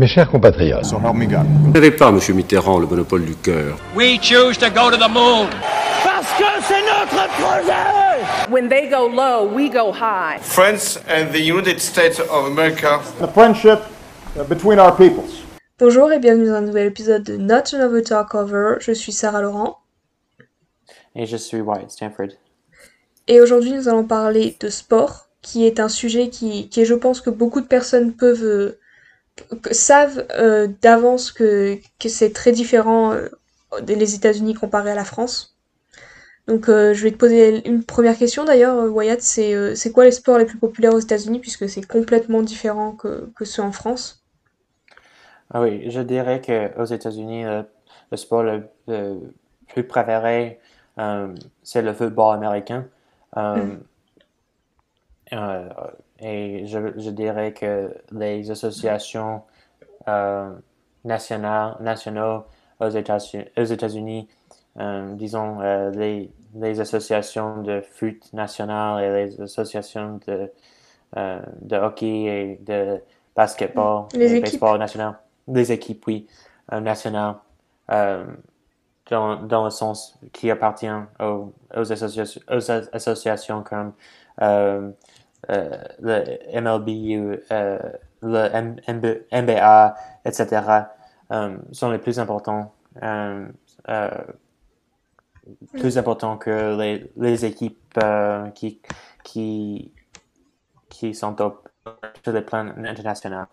Mes 0.00 0.06
chers 0.06 0.30
compatriotes, 0.30 0.84
So 0.86 0.98
help 0.98 1.14
me 1.14 1.26
God. 1.26 1.44
Vous 1.62 1.72
n'avez 1.72 1.90
pas, 1.90 2.10
Monsieur 2.10 2.32
Mitterrand, 2.32 2.78
le 2.78 2.86
monopole 2.86 3.22
du 3.22 3.34
cœur. 3.34 3.76
We 3.94 4.18
choose 4.18 4.56
to 4.56 4.70
go 4.70 4.90
to 4.90 4.96
the 4.96 5.10
moon. 5.10 5.46
Parce 6.02 6.26
que 6.38 6.44
c'est 6.62 6.80
notre 6.80 7.28
projet 7.34 8.50
When 8.50 8.70
they 8.70 8.88
go 8.88 9.10
low, 9.10 9.46
we 9.54 9.68
go 9.70 9.92
high. 9.92 10.38
France 10.40 10.98
and 11.06 11.26
the 11.34 11.40
United 11.42 11.78
States 11.80 12.18
of 12.18 12.46
America 12.46 13.00
The 13.20 13.26
friendship 13.28 13.80
uh, 14.38 14.44
between 14.44 14.78
our 14.78 14.96
peoples. 14.96 15.44
Bonjour 15.78 16.10
et 16.12 16.18
bienvenue 16.18 16.46
dans 16.46 16.54
un 16.54 16.60
nouvel 16.62 16.86
épisode 16.86 17.22
de 17.22 17.36
Not 17.36 17.74
Another 17.74 18.02
Talk 18.02 18.30
Cover. 18.30 18.76
Je 18.80 18.92
suis 18.92 19.12
Sarah 19.12 19.42
Laurent 19.42 19.80
Et 21.14 21.26
je 21.26 21.36
suis 21.36 21.60
Wyatt 21.60 21.90
Stanford. 21.90 22.28
et 23.28 23.42
aujourd'hui 23.42 23.72
nous 23.72 23.86
allons 23.86 24.04
parler 24.04 24.56
de 24.60 24.70
sport, 24.70 25.26
qui 25.42 25.66
est 25.66 25.78
un 25.78 25.90
sujet 25.90 26.30
qui, 26.30 26.70
qui 26.70 26.80
est, 26.80 26.84
je 26.86 26.94
pense, 26.94 27.20
que 27.20 27.28
beaucoup 27.28 27.60
de 27.60 27.66
personnes 27.66 28.14
peuvent 28.14 28.42
euh, 28.44 28.78
savent 29.70 30.26
euh, 30.32 30.68
d'avance 30.82 31.32
que, 31.32 31.78
que 31.98 32.08
c'est 32.08 32.32
très 32.32 32.52
différent 32.52 33.12
euh, 33.12 33.28
des 33.82 34.14
États-Unis 34.14 34.54
comparé 34.54 34.90
à 34.90 34.94
la 34.94 35.04
France. 35.04 35.56
Donc 36.46 36.68
euh, 36.68 36.94
je 36.94 37.02
vais 37.04 37.12
te 37.12 37.16
poser 37.16 37.66
une 37.68 37.84
première 37.84 38.16
question 38.18 38.44
d'ailleurs, 38.44 38.76
euh, 38.76 38.88
Wyatt, 38.88 39.22
c'est 39.22 39.76
c'est 39.76 39.92
quoi 39.92 40.04
les 40.04 40.10
sports 40.10 40.38
les 40.38 40.46
plus 40.46 40.58
populaires 40.58 40.94
aux 40.94 40.98
États-Unis 40.98 41.38
puisque 41.38 41.68
c'est 41.68 41.86
complètement 41.86 42.42
différent 42.42 42.92
que, 42.92 43.30
que 43.36 43.44
ceux 43.44 43.62
en 43.62 43.72
France? 43.72 44.24
Ah 45.52 45.60
oui, 45.62 45.90
je 45.90 46.00
dirais 46.00 46.40
qu'aux 46.40 46.84
États-Unis, 46.84 47.44
le, 47.44 47.64
le 48.10 48.16
sport 48.16 48.42
le, 48.42 48.64
le 48.88 49.20
plus 49.68 49.84
préféré, 49.84 50.60
c'est 51.62 51.82
le 51.82 51.92
football 51.94 52.34
américain. 52.36 52.86
Euh, 53.36 53.76
et 56.20 56.66
je, 56.66 56.78
je 56.98 57.10
dirais 57.10 57.52
que 57.52 57.94
les 58.12 58.50
associations 58.50 59.42
euh, 60.08 60.50
nationales, 61.04 61.76
nationaux 61.80 62.44
aux 62.80 62.88
États-Unis, 62.88 64.28
euh, 64.78 65.14
disons 65.14 65.60
euh, 65.60 65.90
les, 65.90 66.30
les 66.54 66.80
associations 66.80 67.62
de 67.62 67.80
foot 67.80 68.32
national 68.32 69.02
et 69.04 69.26
les 69.26 69.40
associations 69.40 70.20
de, 70.26 70.50
de 71.62 71.76
hockey 71.76 72.24
et 72.24 72.56
de 72.64 73.00
basketball 73.36 74.04
Les 74.14 74.34
et 74.34 74.36
équipes. 74.36 74.42
baseball 74.42 74.78
national, 74.78 75.18
les 75.48 75.72
équipes, 75.72 76.06
oui, 76.06 76.26
nationales, 76.72 77.36
dans, 79.10 79.42
dans 79.42 79.64
le 79.64 79.70
sens 79.70 80.18
qui 80.32 80.50
appartient 80.50 80.88
aux, 81.18 81.52
aux, 81.76 81.92
associations, 81.92 82.40
aux 82.50 82.70
as- 82.70 82.88
associations 82.92 83.62
comme 83.62 83.92
euh, 85.50 85.82
euh, 86.04 86.22
le 86.52 86.60
MLB 86.60 86.88
euh, 87.52 87.78
le 88.22 88.38
M- 88.54 88.76
MB- 88.88 89.22
NBA, 89.32 89.94
etc., 90.24 90.92
euh, 91.32 91.56
sont 91.72 91.90
les 91.90 91.98
plus 91.98 92.18
importants, 92.18 92.74
euh, 93.02 93.46
euh, 93.88 94.10
plus 95.78 95.98
importants 95.98 96.36
que 96.36 96.76
les, 96.78 97.10
les 97.16 97.44
équipes 97.44 97.78
euh, 98.02 98.48
qui, 98.50 98.80
qui, 99.24 99.92
qui 100.88 101.14
sont 101.14 101.40
au, 101.40 101.54
sur 102.22 102.32
le 102.32 102.44
plan 102.44 102.68
international. 102.84 103.46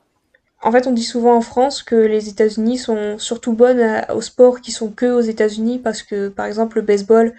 En 0.64 0.72
fait, 0.72 0.88
on 0.88 0.92
dit 0.92 1.04
souvent 1.04 1.36
en 1.36 1.42
France 1.42 1.84
que 1.84 1.96
les 1.96 2.30
États-Unis 2.30 2.78
sont 2.78 3.18
surtout 3.20 3.54
bonnes 3.54 3.80
à- 3.80 4.14
aux 4.16 4.22
sports 4.22 4.62
qui 4.62 4.72
sont 4.72 4.92
que 4.92 5.06
aux 5.06 5.22
États-Unis 5.22 5.80
parce 5.80 6.02
que, 6.04 6.30
par 6.30 6.46
exemple, 6.48 6.78
le 6.78 6.82
baseball, 6.84 7.34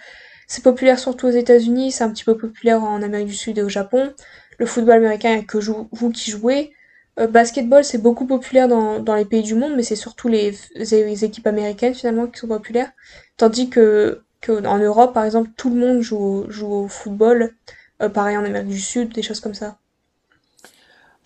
c'est 0.49 0.65
populaire 0.65 0.99
surtout 0.99 1.29
aux 1.29 1.31
États-Unis, 1.31 1.93
c'est 1.93 2.03
un 2.03 2.11
petit 2.11 2.25
peu 2.25 2.37
populaire 2.37 2.83
en 2.83 3.03
Amérique 3.03 3.29
du 3.29 3.35
Sud 3.35 3.59
et 3.59 3.63
au 3.63 3.69
Japon. 3.69 4.13
Le 4.59 4.67
football 4.67 4.97
américain, 4.97 5.37
il 5.37 5.47
que 5.47 5.59
vous 5.59 6.11
qui 6.11 6.31
jouez. 6.31 6.73
Euh, 7.21 7.27
basketball, 7.27 7.85
c'est 7.85 7.99
beaucoup 7.99 8.27
populaire 8.27 8.67
dans, 8.67 8.99
dans 9.01 9.15
les 9.15 9.25
pays 9.25 9.43
du 9.43 9.55
monde, 9.55 9.75
mais 9.77 9.83
c'est 9.83 9.95
surtout 9.95 10.29
les, 10.29 10.55
les 10.75 11.25
équipes 11.25 11.47
américaines 11.47 11.95
finalement 11.95 12.27
qui 12.27 12.41
sont 12.41 12.49
populaires. 12.49 12.91
Tandis 13.37 13.69
que, 13.69 14.23
en 14.49 14.79
Europe, 14.79 15.13
par 15.13 15.25
exemple, 15.25 15.51
tout 15.57 15.71
le 15.71 15.77
monde 15.77 16.01
joue, 16.01 16.47
joue 16.49 16.73
au 16.73 16.89
football. 16.89 17.55
Euh, 18.01 18.09
pareil 18.09 18.37
en 18.37 18.45
Amérique 18.45 18.69
du 18.69 18.81
Sud, 18.81 19.13
des 19.13 19.23
choses 19.23 19.41
comme 19.41 19.55
ça. 19.55 19.79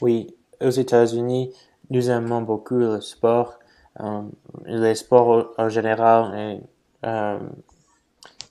Oui, 0.00 0.34
aux 0.60 0.70
États-Unis, 0.70 1.54
nous 1.90 2.10
aimons 2.10 2.42
beaucoup 2.42 2.76
le 2.76 3.00
sport. 3.00 3.58
Euh, 4.00 4.22
les 4.64 4.94
sports 4.94 5.54
en 5.58 5.68
général, 5.68 6.60
euh, 7.04 7.38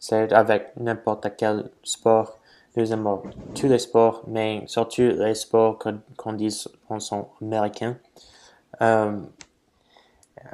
c'est 0.02 0.34
avec 0.34 0.74
n'importe 0.78 1.28
quel 1.38 1.70
sport. 1.84 2.40
Aimons 2.76 3.22
tous 3.54 3.68
les 3.68 3.80
sports, 3.80 4.24
mais 4.28 4.64
surtout 4.66 5.02
les 5.02 5.36
sports 5.36 5.78
qu'on 6.18 6.34
dit 6.34 6.66
qu'on 6.88 7.00
sont 7.02 7.28
américains. 7.42 7.98
Euh, 8.82 9.18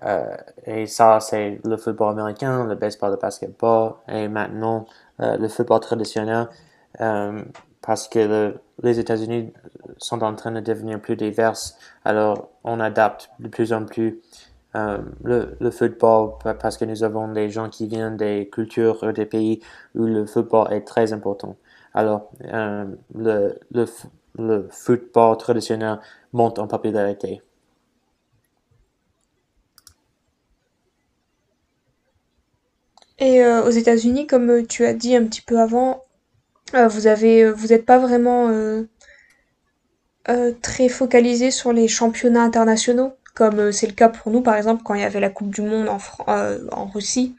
euh, 0.04 0.36
et 0.66 0.88
ça, 0.88 1.20
c'est 1.20 1.60
le 1.64 1.78
football 1.78 2.12
américain, 2.12 2.66
le 2.66 2.76
baseball, 2.76 3.12
le 3.12 3.18
basketball, 3.18 3.94
et 4.08 4.28
maintenant 4.28 4.86
euh, 5.22 5.38
le 5.38 5.48
football 5.48 5.80
traditionnel, 5.80 6.48
parce 7.82 8.08
que 8.08 8.20
le- 8.20 8.60
les 8.84 9.00
États-Unis 9.00 9.54
sont 9.98 10.24
en 10.24 10.36
train 10.36 10.52
de 10.52 10.60
devenir 10.60 11.00
plus 11.00 11.16
divers, 11.16 11.54
alors 12.04 12.50
on 12.64 12.80
adapte 12.80 13.30
de 13.40 13.48
plus 13.48 13.72
en 13.74 13.86
plus 13.86 14.20
le, 15.24 15.56
le 15.60 15.72
football 15.72 16.34
pa- 16.44 16.54
parce 16.54 16.78
que 16.78 16.86
nous 16.86 17.04
avons 17.04 17.32
des 17.32 17.50
gens 17.50 17.70
qui 17.70 17.88
viennent 17.88 18.18
des 18.18 18.50
cultures 18.52 19.02
ou 19.04 19.12
des 19.12 19.26
pays 19.26 19.62
où 19.96 20.06
le 20.06 20.26
football 20.26 20.72
est 20.74 20.82
très 20.82 21.14
important. 21.14 21.58
Alors, 21.94 22.30
euh, 22.46 22.86
le, 23.16 23.60
le, 23.72 24.68
football 24.72 25.38
traditionnel 25.38 26.00
monte 26.34 26.60
en 26.60 26.68
popularité. 26.68 27.42
Et 33.20 33.44
euh, 33.44 33.64
aux 33.64 33.70
États-Unis, 33.70 34.26
comme 34.26 34.50
euh, 34.50 34.66
tu 34.66 34.84
as 34.86 34.94
dit 34.96 35.16
un 35.16 35.24
petit 35.26 35.42
peu 35.44 35.60
avant, 35.60 36.02
euh, 36.76 36.88
vous 36.88 37.08
avez, 37.08 37.44
euh, 37.46 37.54
vous 37.54 37.68
n'êtes 37.70 37.86
pas 37.86 38.00
vraiment 38.00 38.50
euh, 38.50 38.84
euh, 40.30 40.52
très 40.62 40.90
focalisé 40.90 41.52
sur 41.52 41.74
les 41.74 41.88
championnats 41.88 42.44
internationaux, 42.44 43.14
comme 43.38 43.60
euh, 43.60 43.72
c'est 43.72 43.86
le 43.86 43.94
cas 43.94 44.10
pour 44.10 44.32
nous, 44.32 44.42
par 44.42 44.56
exemple, 44.56 44.82
quand 44.84 44.96
il 44.96 45.02
y 45.02 45.04
avait 45.04 45.20
la 45.20 45.30
Coupe 45.30 45.52
du 45.54 45.62
Monde 45.62 45.90
en, 45.90 46.00
euh, 46.28 46.58
Russie. 46.92 47.36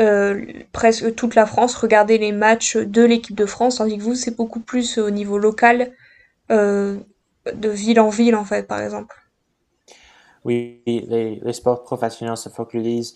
euh, 0.00 0.44
presque 0.72 1.14
toute 1.14 1.36
la 1.36 1.46
France 1.46 1.76
regardait 1.76 2.18
les 2.18 2.32
matchs 2.32 2.76
de 2.76 3.02
l'équipe 3.04 3.36
de 3.36 3.46
France, 3.46 3.76
tandis 3.76 3.96
que 3.96 4.02
vous, 4.02 4.16
c'est 4.16 4.36
beaucoup 4.36 4.58
plus 4.58 4.98
au 4.98 5.10
niveau 5.10 5.38
local, 5.38 5.92
de 6.50 7.68
ville 7.68 8.00
en 8.00 8.08
ville, 8.08 8.34
en 8.34 8.44
fait, 8.44 8.66
par 8.66 8.80
exemple. 8.80 9.14
Oui, 10.44 10.82
les, 10.86 11.52
sports 11.52 11.84
professionnels 11.84 12.36
se 12.36 12.48
focalisent 12.48 13.14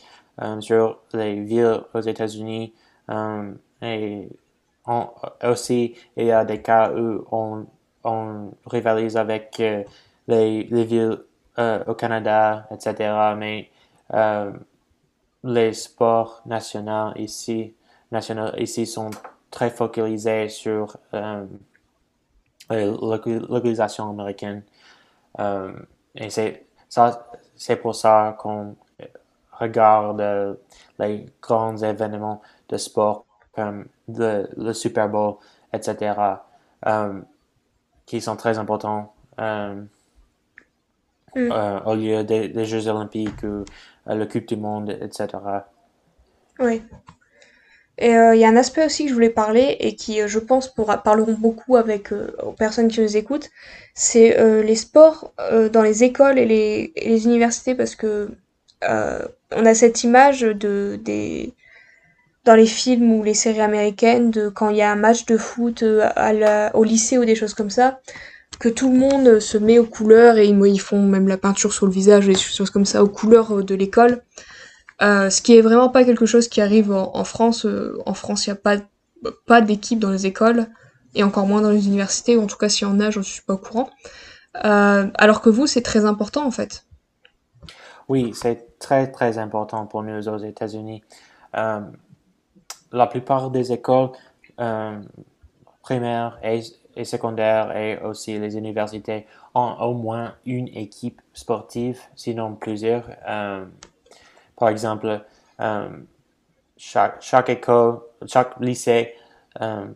sur 0.60 1.00
les 1.12 1.40
villes 1.40 1.80
aux 1.94 2.00
États-Unis 2.00 2.72
et 3.82 4.28
aussi 5.44 5.94
il 6.16 6.26
y 6.26 6.32
a 6.32 6.44
des 6.44 6.62
cas 6.62 6.92
où 6.92 7.24
on, 7.30 7.66
on 8.04 8.52
rivalise 8.66 9.16
avec 9.16 9.60
les 10.28 10.84
villes 10.84 11.18
euh, 11.60 11.84
au 11.86 11.94
Canada, 11.94 12.66
etc. 12.70 13.34
Mais 13.36 13.70
euh, 14.14 14.52
les 15.44 15.72
sports 15.74 16.42
nationaux 16.46 17.12
ici, 17.16 17.74
nationaux 18.12 18.50
ici 18.58 18.86
sont 18.86 19.10
très 19.50 19.70
focalisés 19.70 20.48
sur 20.48 20.96
euh, 21.14 21.46
local- 22.70 23.46
localisation 23.48 24.10
américaine. 24.10 24.62
Euh, 25.40 25.72
et 26.14 26.30
c'est 26.30 26.66
ça, 26.88 27.26
c'est 27.56 27.76
pour 27.76 27.94
ça 27.94 28.36
qu'on 28.38 28.76
regarde 29.52 30.20
euh, 30.20 30.54
les 30.98 31.26
grands 31.42 31.76
événements 31.76 32.42
de 32.68 32.76
sport 32.76 33.24
comme 33.54 33.86
le, 34.08 34.72
Super 34.72 35.08
Bowl, 35.08 35.36
etc., 35.72 36.14
euh, 36.86 37.20
qui 38.06 38.20
sont 38.20 38.36
très 38.36 38.58
importants 38.58 39.12
euh, 39.38 39.82
Mm. 41.34 41.52
euh, 41.52 41.80
au 41.84 41.94
lieu 41.94 42.24
des, 42.24 42.48
des 42.48 42.64
Jeux 42.64 42.88
olympiques 42.88 43.42
ou 43.42 43.46
euh, 43.46 43.64
la 44.14 44.26
Coupe 44.26 44.46
du 44.46 44.56
Monde, 44.56 44.90
etc. 44.90 45.70
Oui. 46.58 46.82
Et 47.98 48.16
euh, 48.16 48.34
il 48.34 48.40
y 48.40 48.44
a 48.44 48.48
un 48.48 48.56
aspect 48.56 48.86
aussi 48.86 49.04
que 49.04 49.10
je 49.10 49.14
voulais 49.14 49.30
parler 49.30 49.76
et 49.78 49.94
qui, 49.94 50.26
je 50.26 50.38
pense, 50.38 50.72
pourra, 50.72 51.02
parleront 51.02 51.34
beaucoup 51.34 51.76
avec 51.76 52.12
euh, 52.12 52.34
aux 52.42 52.52
personnes 52.52 52.88
qui 52.88 53.00
nous 53.00 53.16
écoutent, 53.16 53.50
c'est 53.94 54.38
euh, 54.40 54.62
les 54.62 54.76
sports 54.76 55.32
dans 55.72 55.82
les 55.82 56.02
écoles 56.04 56.38
et 56.38 56.46
les, 56.46 56.92
et 56.96 57.08
les 57.08 57.24
universités 57.26 57.74
parce 57.74 57.94
que 57.96 58.30
on 58.82 59.66
a 59.66 59.74
cette 59.74 60.04
image 60.04 60.40
de 60.40 60.98
des 61.02 61.54
dans 62.44 62.54
les 62.54 62.66
films 62.66 63.12
ou 63.12 63.22
les 63.22 63.34
séries 63.34 63.60
américaines 63.60 64.30
de 64.30 64.48
quand 64.48 64.70
il 64.70 64.76
y 64.78 64.82
a 64.82 64.90
un 64.90 64.96
match 64.96 65.26
de 65.26 65.36
foot 65.36 65.84
à 66.16 66.32
la- 66.32 66.74
au 66.74 66.84
lycée 66.84 67.18
ou 67.18 67.24
des 67.24 67.34
choses 67.34 67.54
comme 67.54 67.70
ça, 67.70 68.00
que 68.58 68.68
tout 68.68 68.92
le 68.92 68.98
monde 68.98 69.40
se 69.40 69.56
met 69.58 69.78
aux 69.78 69.86
couleurs 69.86 70.36
et 70.36 70.46
ils, 70.46 70.80
font 70.80 71.02
même 71.02 71.28
la 71.28 71.38
peinture 71.38 71.72
sur 71.72 71.86
le 71.86 71.92
visage 71.92 72.26
ou 72.26 72.32
des 72.32 72.38
choses 72.38 72.70
comme 72.70 72.84
ça 72.84 73.02
aux 73.02 73.08
couleurs 73.08 73.58
euh, 73.58 73.64
de 73.64 73.74
l'école. 73.74 74.22
Euh, 75.02 75.30
ce 75.30 75.40
qui 75.40 75.56
est 75.56 75.62
vraiment 75.62 75.88
pas 75.88 76.04
quelque 76.04 76.26
chose 76.26 76.48
qui 76.48 76.60
arrive 76.60 76.92
en, 76.92 77.24
France. 77.24 77.64
Euh, 77.64 77.98
en 78.04 78.12
France, 78.12 78.46
il 78.46 78.50
n'y 78.50 78.58
a 78.58 78.60
pas, 78.60 78.76
pas 79.46 79.62
d'équipe 79.62 79.98
dans 79.98 80.10
les 80.10 80.26
écoles, 80.26 80.66
et 81.14 81.22
encore 81.22 81.46
moins 81.46 81.62
dans 81.62 81.70
les 81.70 81.86
universités, 81.86 82.36
en 82.36 82.46
tout 82.46 82.58
cas 82.58 82.68
s'il 82.68 82.86
y 82.86 82.90
en 82.90 83.00
a, 83.00 83.10
je 83.10 83.20
ne 83.20 83.24
suis 83.24 83.40
pas 83.42 83.54
au 83.54 83.58
courant. 83.58 83.88
Alors 84.52 85.40
que 85.40 85.48
vous, 85.48 85.66
c'est 85.66 85.80
très 85.80 86.04
important 86.04 86.44
en 86.44 86.50
fait. 86.50 86.84
Oui, 88.08 88.32
c'est 88.34 88.78
très, 88.78 89.10
très 89.10 89.38
important 89.38 89.86
pour 89.86 90.02
nous 90.02 90.28
aux 90.28 90.38
États-Unis. 90.38 91.02
La 91.54 93.06
plupart 93.08 93.50
des 93.50 93.72
écoles 93.72 94.10
primaires 95.82 96.38
et, 96.44 96.60
et, 96.96 97.04
secondaires 97.04 97.76
et 97.76 97.98
aussi 98.02 98.38
les 98.38 98.56
universités 98.56 99.26
ont 99.54 99.74
au 99.80 99.94
moins 99.94 100.34
une 100.46 100.68
équipe 100.68 101.20
sportive, 101.32 102.00
sinon 102.14 102.54
plusieurs. 102.54 103.08
Euh, 103.28 103.64
par 104.56 104.68
exemple, 104.68 105.22
euh, 105.60 105.88
chaque, 106.76 107.48
école, 107.48 108.00
chaque 108.26 108.58
lycée 108.60 109.14
euh, 109.60 109.86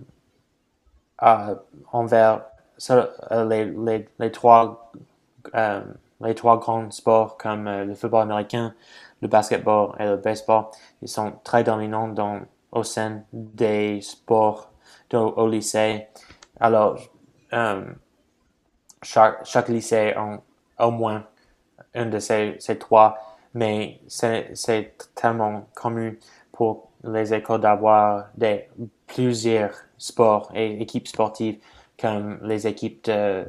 a 1.18 1.54
envers 1.92 2.42
les, 3.30 3.72
les, 4.18 4.32
trois, 4.32 4.92
les 6.20 6.34
trois 6.34 6.58
grands 6.58 6.90
sports 6.90 7.36
comme 7.36 7.68
le 7.68 7.94
football 7.94 8.22
américain, 8.22 8.74
le 9.22 9.28
basketball 9.28 9.94
et 9.98 10.04
le 10.04 10.16
baseball. 10.16 10.66
Ils 11.02 11.08
sont 11.08 11.32
très 11.44 11.64
dominants 11.64 12.08
dans, 12.08 12.40
au 12.72 12.82
sein 12.82 13.22
des 13.32 14.00
sports 14.02 14.70
de, 15.10 15.16
au 15.16 15.48
lycée. 15.48 16.08
Alors, 16.60 16.98
euh, 17.52 17.84
chaque, 19.02 19.44
chaque 19.44 19.68
lycée 19.68 20.14
a 20.16 20.86
au 20.86 20.90
moins 20.90 21.24
un 21.94 22.06
de 22.06 22.18
ces, 22.18 22.56
ces 22.58 22.78
trois, 22.78 23.18
mais 23.54 24.00
c'est 24.08 24.96
tellement 25.14 25.66
commun 25.74 26.12
pour 26.52 26.90
les 27.04 27.34
écoles 27.34 27.60
d'avoir 27.60 28.28
plusieurs 29.06 29.74
sports 29.98 30.50
et 30.54 30.80
équipes 30.80 31.08
sportives 31.08 31.58
comme 32.00 32.38
les 32.42 32.66
équipes 32.66 33.04
de, 33.04 33.46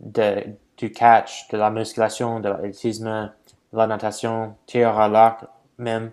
de, 0.00 0.44
du 0.76 0.92
catch, 0.92 1.48
de 1.48 1.56
la 1.56 1.70
musculation, 1.70 2.40
de 2.40 2.48
l'athlétisme, 2.48 3.32
la 3.72 3.86
natation, 3.86 4.54
tir 4.66 4.98
à 4.98 5.08
l'arc 5.08 5.44
même 5.78 6.12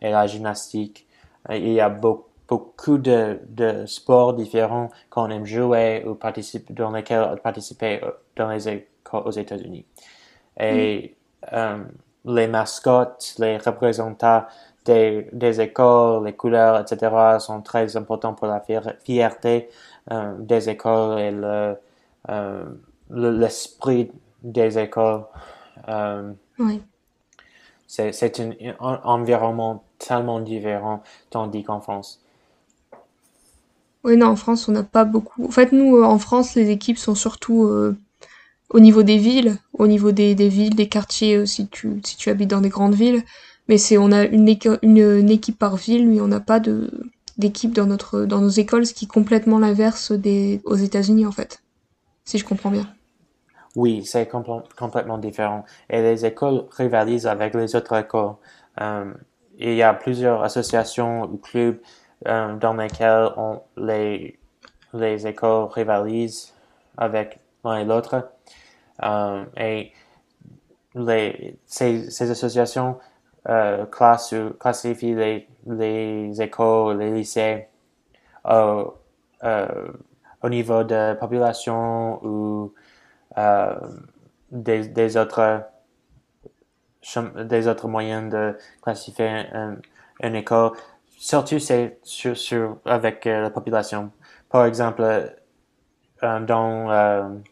et 0.00 0.10
la 0.10 0.26
gymnastique. 0.26 1.06
Il 1.50 1.72
y 1.72 1.80
a 1.80 1.88
beaucoup, 1.88 2.28
beaucoup 2.48 2.98
de, 2.98 3.40
de 3.48 3.86
sports 3.86 4.34
différents 4.34 4.90
qu'on 5.10 5.30
aime 5.30 5.46
jouer 5.46 6.04
ou 6.06 6.14
participer, 6.14 6.72
dans 6.74 6.90
lesquels 6.90 7.40
participer 7.42 8.00
dans 8.36 8.48
les 8.48 8.68
aux 9.12 9.30
États-Unis. 9.30 9.84
Et 10.58 11.16
mm. 11.42 11.46
euh, 11.54 11.84
les 12.24 12.48
mascottes, 12.48 13.34
les 13.38 13.58
représentants 13.58 14.44
des, 14.84 15.28
des, 15.32 15.60
écoles, 15.60 16.24
les 16.24 16.34
couleurs, 16.34 16.80
etc. 16.80 17.38
sont 17.38 17.62
très 17.62 17.96
importants 17.96 18.34
pour 18.34 18.46
la 18.46 18.62
fierté 19.04 19.70
euh, 20.10 20.34
des 20.38 20.68
écoles 20.68 21.18
et 21.20 21.30
le, 21.30 21.76
euh, 22.28 22.64
l'esprit 23.10 24.10
des 24.42 24.78
écoles. 24.78 25.24
Oui. 26.58 26.82
C'est 27.86 28.40
un, 28.40 28.50
un, 28.80 29.00
environnement 29.04 29.84
tellement 29.98 30.40
différent, 30.40 31.02
tandis 31.30 31.62
qu'en 31.62 31.80
France. 31.80 32.23
Oui, 34.04 34.16
non, 34.16 34.26
en 34.28 34.36
France, 34.36 34.68
on 34.68 34.72
n'a 34.72 34.82
pas 34.82 35.04
beaucoup. 35.04 35.44
En 35.44 35.50
fait, 35.50 35.72
nous, 35.72 36.02
en 36.02 36.18
France, 36.18 36.54
les 36.54 36.70
équipes 36.70 36.98
sont 36.98 37.14
surtout 37.14 37.64
euh, 37.64 37.96
au 38.70 38.80
niveau 38.80 39.02
des 39.02 39.16
villes, 39.16 39.56
au 39.72 39.86
niveau 39.86 40.12
des, 40.12 40.34
des 40.34 40.48
villes, 40.48 40.74
des 40.74 40.88
quartiers, 40.88 41.36
euh, 41.36 41.46
si, 41.46 41.68
tu, 41.68 42.00
si 42.04 42.16
tu 42.16 42.28
habites 42.28 42.50
dans 42.50 42.60
des 42.60 42.68
grandes 42.68 42.94
villes. 42.94 43.22
Mais 43.68 43.78
c'est 43.78 43.96
on 43.96 44.12
a 44.12 44.24
une, 44.24 44.46
une, 44.82 45.30
équipe 45.30 45.58
par 45.58 45.76
ville, 45.76 46.06
mais 46.06 46.20
on 46.20 46.28
n'a 46.28 46.40
pas 46.40 46.60
d'équipe 47.38 47.72
dans 47.72 47.86
dans 47.86 48.40
nos 48.40 48.48
écoles, 48.50 48.84
ce 48.84 48.92
qui 48.92 49.06
est 49.06 49.08
complètement 49.08 49.58
l'inverse 49.58 50.12
aux 50.64 50.76
États-Unis 50.76 51.24
en 51.24 51.32
fait, 51.32 51.62
si 52.26 52.36
je 52.36 52.44
comprends 52.44 52.70
bien. 52.70 52.86
Oui, 53.74 54.04
c'est 54.04 54.28
compl 54.28 54.62
complètement 54.78 55.16
différent. 55.18 55.64
Et 55.88 56.02
les 56.02 56.26
écoles 56.26 56.66
rivalisent 56.76 57.26
avec 57.26 57.54
les 57.54 57.74
autres 57.74 57.96
écoles. 57.96 58.34
Euh, 58.80 59.12
il 59.58 59.74
y 59.74 59.82
a 59.82 59.94
plusieurs 59.94 60.42
associations 60.42 61.24
ou 61.24 61.38
clubs 61.38 61.78
euh, 62.26 62.56
dans 62.56 62.74
lesquels 62.74 63.30
on, 63.36 63.62
les 63.76 64.38
les 64.94 65.26
écoles 65.26 65.68
rivalisent 65.70 66.54
avec 66.96 67.40
l'un 67.64 67.78
et 67.78 67.84
l'autre. 67.84 68.30
Euh, 69.02 69.44
et 69.56 69.92
les, 70.94 71.58
ces, 71.66 72.30
associations 72.30 72.98
euh, 73.48 73.84
classe, 73.86 74.34
classifie 74.60 75.14
les, 75.14 75.48
les 75.66 76.40
écoles, 76.40 76.98
les 76.98 77.10
lycées 77.10 77.68
euh, 78.46 78.84
euh, 79.42 79.88
au 80.42 80.48
niveau 80.48 80.84
de 80.84 81.14
population 81.14 82.24
ou 82.24 82.72
des, 84.52 84.88
des, 84.88 85.16
autres 85.16 85.64
des 87.44 87.68
autres 87.68 87.88
moyens 87.88 88.32
de 88.32 88.56
classifier 88.80 89.26
un, 89.52 89.76
une 90.22 90.36
école. 90.36 90.72
Surtout 91.18 91.58
c'est 91.58 91.98
sur, 92.02 92.36
sur, 92.36 92.78
avec 92.84 93.24
la 93.24 93.50
population. 93.50 94.10
Par 94.48 94.66
exemple, 94.66 95.34
dans 96.22 97.42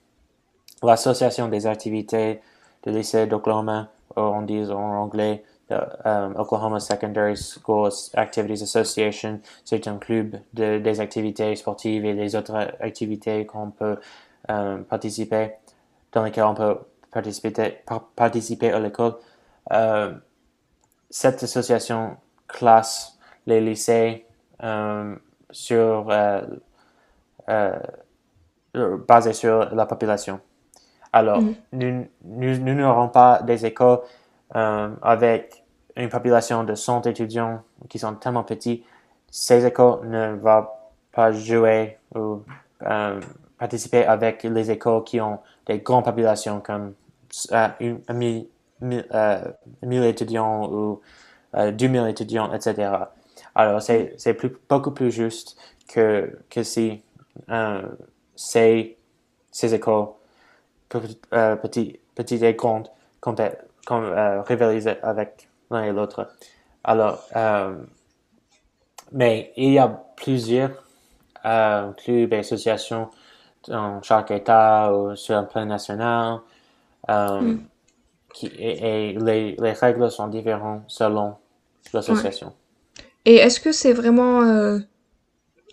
l'association 0.82 1.49
des 1.49 1.67
activités 1.67 2.41
de 2.85 2.91
lycée 2.91 3.26
d'Oklahoma, 3.26 3.88
on 4.17 4.43
dit 4.43 4.64
en 4.70 5.03
anglais 5.03 5.44
Oklahoma 5.70 6.81
Secondary 6.81 7.37
Schools 7.37 8.11
Activities 8.14 8.62
Association. 8.62 9.41
C'est 9.65 9.88
un 9.88 9.97
club 9.97 10.38
de, 10.53 10.79
des 10.79 11.00
activités 11.00 11.56
sportives 11.56 12.05
et 12.05 12.15
des 12.15 12.37
autres 12.37 12.55
activités 12.81 13.47
qu'on 13.47 13.70
peut 13.70 13.97
participer, 14.88 15.53
dans 16.12 16.25
lesquelles 16.25 16.44
on 16.44 16.55
peut 16.55 16.79
participer, 17.11 17.79
participer 18.17 18.70
à 18.73 18.81
l'école. 18.81 19.15
Euh, 19.73 20.12
cette 21.11 21.43
association 21.43 22.17
classe 22.49 23.12
les 23.47 23.61
lycées 23.61 24.27
euh, 24.62 25.15
sur 25.50 26.06
euh, 26.11 26.43
euh, 27.49 27.79
basé 29.09 29.33
sur 29.33 29.75
la 29.75 29.87
population. 29.87 30.41
Alors, 31.12 31.43
mm 31.43 31.55
-hmm. 31.73 32.06
nous 32.23 32.75
n'aurons 32.75 33.09
pas 33.09 33.43
des 33.43 33.67
écoles 33.67 34.00
avec 35.03 35.65
une 35.97 36.09
population 36.09 36.65
de 36.65 36.75
100 36.75 37.06
étudiants 37.06 37.62
qui 37.89 37.99
sont 37.99 38.15
tellement 38.15 38.44
petits, 38.44 38.83
ces 39.31 39.65
écoles 39.67 40.09
ne 40.09 40.35
vont 40.37 40.67
pas 41.12 41.33
jouer 41.33 41.99
ou 42.15 42.43
participer 43.59 44.05
avec 44.06 44.43
les 44.43 44.71
écoles 44.71 45.05
qui 45.05 45.21
ont 45.21 45.39
des 45.67 45.79
grandes 45.79 46.05
populations 46.05 46.61
comme 46.61 46.94
euh, 47.53 47.69
une, 47.81 48.00
mille, 48.12 48.47
mille, 48.81 49.06
euh, 49.15 49.41
mille, 49.83 50.05
étudiants 50.05 50.71
ou 50.71 51.00
euh, 51.55 51.70
2000 51.72 52.08
étudiants, 52.08 52.53
etc. 52.53 52.91
Alors, 53.55 53.82
c'est 53.82 54.35
plus, 54.35 54.56
beaucoup 54.69 54.93
plus 54.93 55.11
juste 55.11 55.56
que, 55.89 56.39
que 56.51 56.63
si 56.63 57.03
euh, 57.51 57.82
ces, 58.35 58.97
ces 59.51 59.75
écoles, 59.75 60.09
euh, 61.32 61.56
petites 61.56 62.03
petit 62.15 62.44
et 62.44 62.55
grandes, 62.55 62.89
comme, 63.21 63.37
euh, 63.91 64.43
rivaliser 64.43 65.03
avec 65.03 65.49
l'un 65.71 65.85
et 65.85 65.93
l'autre. 65.93 66.29
Alors, 66.85 67.23
euh, 67.37 67.77
mais 69.13 69.53
il 69.56 69.73
y 69.73 69.79
a 69.79 69.89
plusieurs 70.17 70.71
euh, 71.44 71.93
clubs 71.93 72.32
et 72.32 72.39
associations 72.39 73.11
dans 73.69 74.03
chaque 74.03 74.31
État 74.31 74.93
ou 74.94 75.15
sur 75.17 75.37
un 75.37 75.44
plan 75.44 75.67
national. 75.67 76.41
Euh, 77.09 77.41
mm. 77.41 77.65
qui, 78.32 78.47
et, 78.47 79.11
et 79.11 79.19
les, 79.19 79.56
les, 79.56 79.73
règles 79.73 80.09
sont 80.11 80.29
différentes 80.29 80.85
selon 80.87 81.35
l'association. 81.93 82.49
Ouais. 82.49 82.53
Et 83.24 83.36
est-ce 83.36 83.60
que 83.60 83.72
c'est 83.72 83.93
vraiment... 83.93 84.43
Euh, 84.43 84.79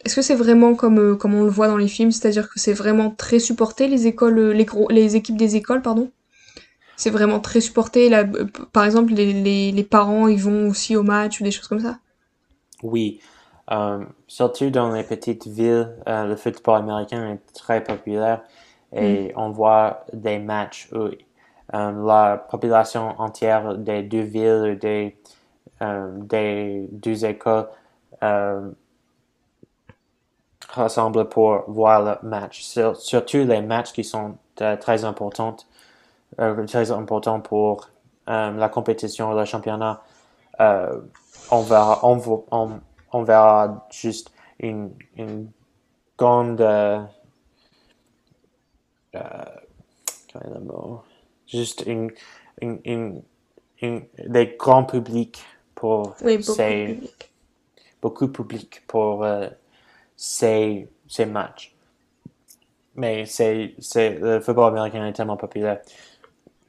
est-ce 0.06 0.16
que 0.16 0.22
c'est 0.22 0.36
vraiment 0.36 0.76
comme, 0.76 1.00
euh, 1.00 1.16
comme 1.16 1.34
on 1.36 1.44
le 1.44 1.50
voit 1.50 1.68
dans 1.68 1.78
les 1.78 1.88
films, 1.88 2.12
c'est-à-dire 2.12 2.50
que 2.50 2.60
c'est 2.60 2.74
vraiment 2.74 3.12
très 3.12 3.40
supporté 3.40 3.88
les 3.88 4.08
écoles, 4.08 4.52
les, 4.52 4.66
gros, 4.66 4.88
les 4.90 5.16
équipes 5.16 5.38
des 5.38 5.56
écoles, 5.56 5.82
pardon? 5.82 6.12
C'est 6.96 7.10
vraiment 7.10 7.40
très 7.40 7.62
supporté. 7.62 8.10
Là, 8.10 8.26
par 8.72 8.86
exemple, 8.86 9.14
les, 9.14 9.34
les, 9.34 9.72
les, 9.72 9.84
parents, 9.84 10.28
ils 10.28 10.40
vont 10.40 10.68
aussi 10.68 10.96
au 10.96 11.04
match 11.04 11.42
ou 11.42 11.44
des 11.44 11.52
choses 11.52 11.68
comme 11.68 11.80
ça? 11.80 12.00
Oui. 12.84 13.20
Euh, 13.72 14.04
surtout 14.28 14.72
dans 14.72 14.92
les 14.92 15.04
petites 15.04 15.48
villes, 15.48 15.96
euh, 16.08 16.26
le 16.26 16.36
football 16.36 16.78
américain 16.78 17.34
est 17.34 17.54
très 17.54 17.84
populaire 17.84 18.42
et 18.92 19.28
mm. 19.28 19.32
on 19.36 19.52
voit 19.52 20.06
des 20.12 20.40
matchs 20.40 20.90
où 20.92 20.98
euh, 20.98 21.12
la 21.72 22.38
population 22.50 23.14
entière 23.20 23.78
des 23.78 24.02
deux 24.02 24.24
villes, 24.24 24.80
des, 24.82 25.19
euh, 25.82 26.10
des 26.22 26.88
deux 26.92 27.26
écoles 27.26 27.68
euh, 28.24 28.72
rassemble 30.70 31.30
pour 31.30 31.64
voir 31.68 32.20
le 32.22 32.28
match. 32.28 32.62
Sur, 32.62 32.96
surtout 32.96 33.38
les 33.46 33.62
matchs 33.62 33.92
qui 33.94 34.04
sont 34.04 34.38
euh, 34.62 34.76
très 34.78 35.06
importants 35.06 35.58
euh, 36.40 36.66
très 36.66 36.92
important 36.92 37.40
pour 37.42 37.90
euh, 38.30 38.52
la 38.52 38.70
compétition, 38.70 39.34
le 39.34 39.46
championnat. 39.46 40.04
Euh, 40.60 41.02
on 41.52 41.62
verra, 41.62 42.00
on, 42.04 42.46
on, 42.52 42.80
on, 43.12 43.24
verra 43.24 43.88
juste 43.92 44.32
une, 44.60 44.92
une 45.18 45.50
grande, 46.18 46.62
euh, 46.62 47.02
juste 51.48 51.84
une, 51.88 52.12
une, 52.62 52.80
une, 52.86 53.22
une- 53.82 54.06
des 54.28 54.56
grands 54.58 54.84
publics 54.84 55.44
pour 55.80 56.18
Oui, 56.22 56.38
beaucoup 56.38 56.72
de 56.74 56.78
public. 56.78 57.34
beaucoup 58.02 58.28
de 58.28 58.32
public 58.32 58.84
pour 58.88 59.24
euh, 59.24 59.48
ces, 60.18 60.90
ces 61.08 61.26
matchs. 61.28 61.76
Mais 62.96 63.26
c'est, 63.26 63.76
le 64.22 64.40
football 64.42 64.68
américain 64.74 65.06
est 65.08 65.14
tellement 65.14 65.38
populaire. 65.38 65.82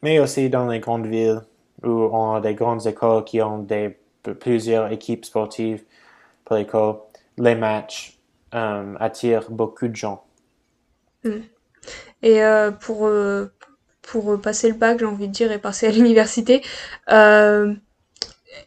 Mais 0.03 0.19
aussi 0.21 0.51
dans 0.51 0.69
les 0.69 0.81
grandes 0.81 1.07
villes 1.07 1.43
où 1.85 1.89
on 1.91 2.35
a 2.35 2.41
des 2.41 2.55
grandes 2.55 2.87
écoles 2.87 3.25
qui 3.25 3.43
ont 3.43 3.61
des, 3.61 3.99
plusieurs 4.41 4.93
équipes 4.93 5.25
sportives 5.25 5.85
pour 6.45 6.57
l'école, 6.57 6.97
les 7.39 7.55
matchs 7.57 8.19
euh, 8.55 8.95
attirent 9.01 9.51
beaucoup 9.51 9.89
de 9.89 9.97
gens. 9.97 10.25
Et 12.23 12.43
euh, 12.43 12.71
pour, 12.71 13.07
euh, 13.07 13.47
pour 14.03 14.41
passer 14.41 14.69
le 14.69 14.75
bac, 14.75 14.99
j'ai 15.01 15.07
envie 15.07 15.29
de 15.29 15.33
dire, 15.33 15.53
et 15.53 15.59
passer 15.59 15.87
à 15.87 15.91
l'université, 15.93 16.63
euh, 17.11 17.75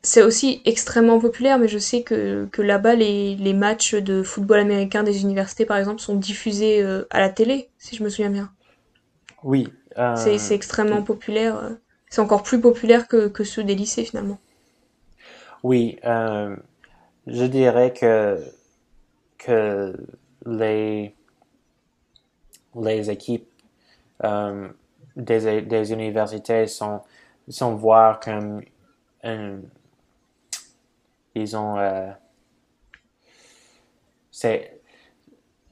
c'est 0.01 0.21
aussi 0.21 0.61
extrêmement 0.65 1.19
populaire, 1.19 1.59
mais 1.59 1.67
je 1.67 1.77
sais 1.77 2.03
que, 2.03 2.45
que 2.51 2.61
là-bas, 2.61 2.95
les, 2.95 3.35
les 3.35 3.53
matchs 3.53 3.95
de 3.95 4.23
football 4.23 4.59
américain 4.59 5.03
des 5.03 5.21
universités, 5.21 5.65
par 5.65 5.77
exemple, 5.77 6.01
sont 6.01 6.15
diffusés 6.15 6.81
euh, 6.83 7.05
à 7.09 7.19
la 7.19 7.29
télé, 7.29 7.69
si 7.77 7.95
je 7.95 8.03
me 8.03 8.09
souviens 8.09 8.29
bien. 8.29 8.51
Oui. 9.43 9.67
euh, 9.97 10.15
C'est 10.15 10.55
extrêmement 10.55 11.03
populaire. 11.03 11.57
euh, 11.57 11.69
C'est 12.09 12.21
encore 12.21 12.43
plus 12.43 12.59
populaire 12.59 13.07
que, 13.07 13.27
que 13.27 13.43
ceux 13.43 13.63
des 13.63 13.75
lycées, 13.75 14.05
finalement. 14.05 14.39
Oui, 15.63 15.97
euh, 16.05 16.55
je 17.27 17.45
dirais 17.45 17.93
que, 17.93 18.39
que 19.37 19.95
les, 20.45 21.15
les 22.75 23.09
équipes 23.09 23.47
des, 25.15 25.61
des 25.61 25.91
universités 25.93 26.67
sont, 26.67 27.01
sont 27.49 27.75
voir 27.75 28.19
comme 28.19 28.61
un, 29.23 29.61
ils 31.35 31.55
ont 31.57 31.77
euh, 31.77 32.11
c'est 34.31 34.81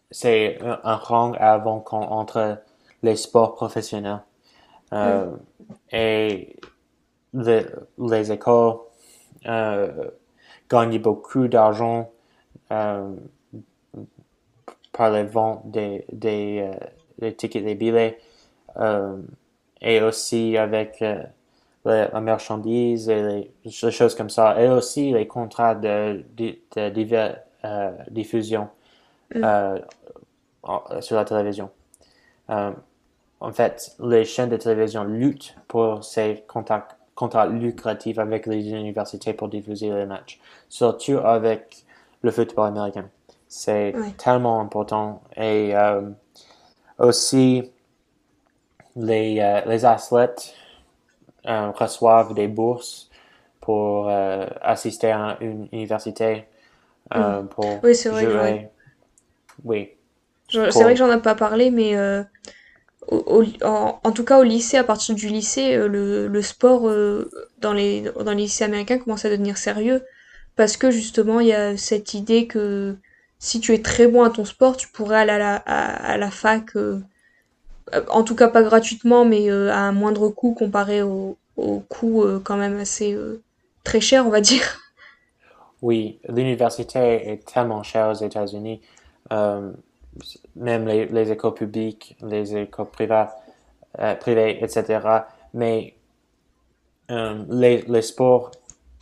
c'est 0.09 0.61
un, 0.61 0.79
un 0.83 0.95
rang 0.95 1.33
avant 1.33 1.79
qu'on 1.79 2.01
entre 2.01 2.61
les 3.03 3.15
sports 3.15 3.55
professionnels. 3.55 4.23
Euh, 4.93 5.31
et 5.91 6.57
les, 7.33 7.65
les 7.97 8.31
écoles 8.31 8.79
euh, 9.45 10.11
gagnent 10.69 10.99
beaucoup 10.99 11.47
d'argent 11.47 12.11
euh, 12.71 13.15
par 14.91 15.11
les 15.11 15.23
ventes 15.23 15.71
des, 15.71 16.05
des, 16.11 16.59
euh, 16.61 16.87
des 17.19 17.33
tickets, 17.33 17.63
des 17.63 17.75
billets, 17.75 18.19
euh, 18.75 19.17
et 19.79 20.01
aussi 20.01 20.57
avec 20.57 21.01
euh, 21.01 21.23
la, 21.85 22.09
la 22.09 22.21
marchandise 22.21 23.09
et 23.09 23.21
les, 23.21 23.51
les 23.65 23.71
choses 23.91 24.15
comme 24.15 24.29
ça, 24.29 24.61
et 24.61 24.69
aussi 24.69 25.11
les 25.11 25.27
contrats 25.27 25.75
de, 25.75 26.23
de, 26.37 26.55
de 26.75 26.89
diver- 26.89 27.35
euh, 27.65 27.91
diffusion 28.09 28.69
euh, 29.43 29.79
en- 30.63 31.01
sur 31.01 31.15
la 31.17 31.25
télévision. 31.25 31.69
Euh, 32.49 32.71
en 33.39 33.51
fait, 33.53 33.95
les 33.99 34.25
chaînes 34.25 34.49
de 34.49 34.57
télévision 34.57 35.03
luttent 35.03 35.55
pour 35.67 36.03
ces 36.03 36.43
contrats, 36.47 36.87
contrats 37.15 37.47
lucratifs 37.47 38.19
avec 38.19 38.45
les 38.47 38.69
universités 38.69 39.33
pour 39.33 39.49
diffuser 39.49 39.89
les 39.91 40.05
matchs, 40.05 40.39
surtout 40.69 41.19
avec 41.23 41.85
le 42.21 42.31
football 42.31 42.67
américain. 42.67 43.09
C'est 43.47 43.93
tellement 44.17 44.61
important. 44.61 45.21
Et 45.35 45.75
euh, 45.75 46.01
aussi, 46.99 47.71
les, 48.95 49.39
euh, 49.39 49.61
les 49.65 49.85
athlètes 49.85 50.53
euh, 50.53 50.60
reçoivent 51.45 52.33
des 52.33 52.47
bourses 52.47 53.09
pour 53.61 54.09
euh, 54.09 54.47
assister 54.61 55.11
à 55.11 55.37
une 55.41 55.67
université 55.73 56.45
euh, 57.15 57.43
pour 57.43 57.83
Oui, 57.83 57.95
c'est 57.95 58.09
vrai 58.09 58.27
jouer. 58.27 58.69
Oui. 59.63 59.91
Pour- 60.51 60.71
C'est 60.73 60.83
vrai 60.83 60.93
que 60.93 60.99
j'en 60.99 61.11
ai 61.11 61.21
pas 61.21 61.35
parlé, 61.35 61.71
mais 61.71 61.95
euh, 61.95 62.23
au- 63.09 63.43
au- 63.43 63.65
en, 63.67 63.99
en 64.03 64.11
tout 64.11 64.25
cas 64.25 64.39
au 64.39 64.43
lycée, 64.43 64.77
à 64.77 64.83
partir 64.83 65.15
du 65.15 65.29
lycée, 65.29 65.75
euh, 65.75 65.87
le, 65.87 66.27
le 66.27 66.41
sport 66.41 66.89
euh, 66.89 67.29
dans 67.59 67.73
les, 67.73 68.03
dans 68.03 68.31
les 68.33 68.43
lycées 68.43 68.65
américains 68.65 68.99
commence 68.99 69.25
à 69.25 69.29
devenir 69.29 69.57
sérieux 69.57 70.03
parce 70.57 70.77
que 70.77 70.91
justement 70.91 71.39
il 71.41 71.47
y 71.49 71.53
a 71.53 71.77
cette 71.77 72.13
idée 72.15 72.47
que 72.47 72.97
si 73.39 73.59
tu 73.61 73.73
es 73.75 73.81
très 73.81 74.07
bon 74.07 74.23
à 74.23 74.31
ton 74.31 74.45
sport, 74.45 74.77
tu 74.77 74.87
pourrais 74.89 75.17
aller 75.19 75.31
à 75.33 75.39
la, 75.39 75.55
à, 75.57 76.13
à 76.13 76.17
la 76.17 76.31
fac, 76.31 76.75
euh, 76.77 76.99
euh, 76.99 77.01
en 78.09 78.23
tout 78.23 78.35
cas 78.35 78.47
pas 78.47 78.63
gratuitement, 78.63 79.25
mais 79.25 79.51
euh, 79.51 79.71
à 79.71 79.79
un 79.79 79.91
moindre 79.91 80.29
coût 80.29 80.53
comparé 80.53 81.01
au, 81.01 81.37
au 81.57 81.79
coût 81.79 82.23
euh, 82.23 82.39
quand 82.43 82.57
même 82.57 82.79
assez 82.79 83.13
euh, 83.13 83.41
très 83.83 84.01
cher, 84.01 84.25
on 84.25 84.29
va 84.29 84.41
dire. 84.41 84.77
Oui, 85.83 86.19
l'université 86.29 86.99
est 86.99 87.43
tellement 87.43 87.81
chère 87.81 88.09
aux 88.09 88.13
États-Unis. 88.13 88.81
Euh, 89.33 89.71
même 90.55 90.85
les, 90.85 91.07
les 91.07 91.31
écoles 91.31 91.55
publiques, 91.55 92.15
les 92.21 92.55
écoles 92.55 92.89
privées, 92.91 93.25
euh, 93.99 94.15
etc. 94.61 94.99
Mais 95.55 95.95
euh, 97.09 97.43
les, 97.49 98.01
sports 98.01 98.51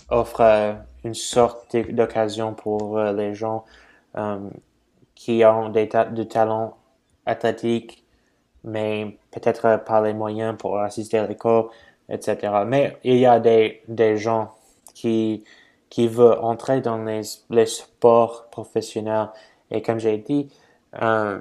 offrent 0.10 0.42
euh, 0.42 0.74
une 1.04 1.14
sorte 1.14 1.76
d'occasion 1.76 2.54
pour 2.54 2.98
euh, 2.98 3.14
les 3.14 3.36
gens 3.36 3.66
euh, 4.18 4.50
qui 5.16 5.44
ont 5.46 5.70
des 5.70 5.90
ta 5.90 6.06
du 6.06 6.28
talent 6.28 6.78
athlétique, 7.26 8.04
mais 8.64 9.18
peut-être 9.32 9.84
pas 9.86 10.02
les 10.02 10.14
moyens 10.14 10.58
pour 10.58 10.80
assister 10.80 11.18
à 11.20 11.28
l'école, 11.28 11.66
etc. 12.10 12.66
Mais 12.66 12.98
il 13.04 13.18
y 13.18 13.26
a 13.26 13.40
des, 13.40 13.82
des 13.88 14.18
gens 14.18 14.52
qui, 14.94 15.44
qui 15.90 16.08
veulent 16.08 16.40
entrer 16.42 16.82
dans 16.82 17.04
les, 17.04 17.22
les 17.50 17.66
sports 17.66 18.48
professionnels. 18.52 19.30
Et 19.72 19.82
comme 19.82 20.00
j'ai 20.00 20.18
dit, 20.18 20.50
euh, 21.02 21.40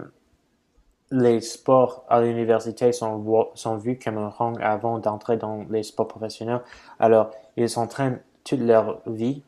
les 1.10 1.40
sports 1.40 2.04
à 2.08 2.20
l'université 2.20 2.92
sont, 2.92 3.50
sont 3.54 3.76
vus 3.76 3.98
comme 3.98 4.18
un 4.18 4.28
rang 4.28 4.54
avant 4.60 4.98
d'entrer 4.98 5.36
dans 5.36 5.64
les 5.70 5.82
sports 5.82 6.08
professionnels. 6.08 6.60
Alors, 6.98 7.30
ils 7.56 7.68
s'entraînent 7.70 8.20
toute 8.44 8.60
leur 8.60 9.00
vie 9.06 9.42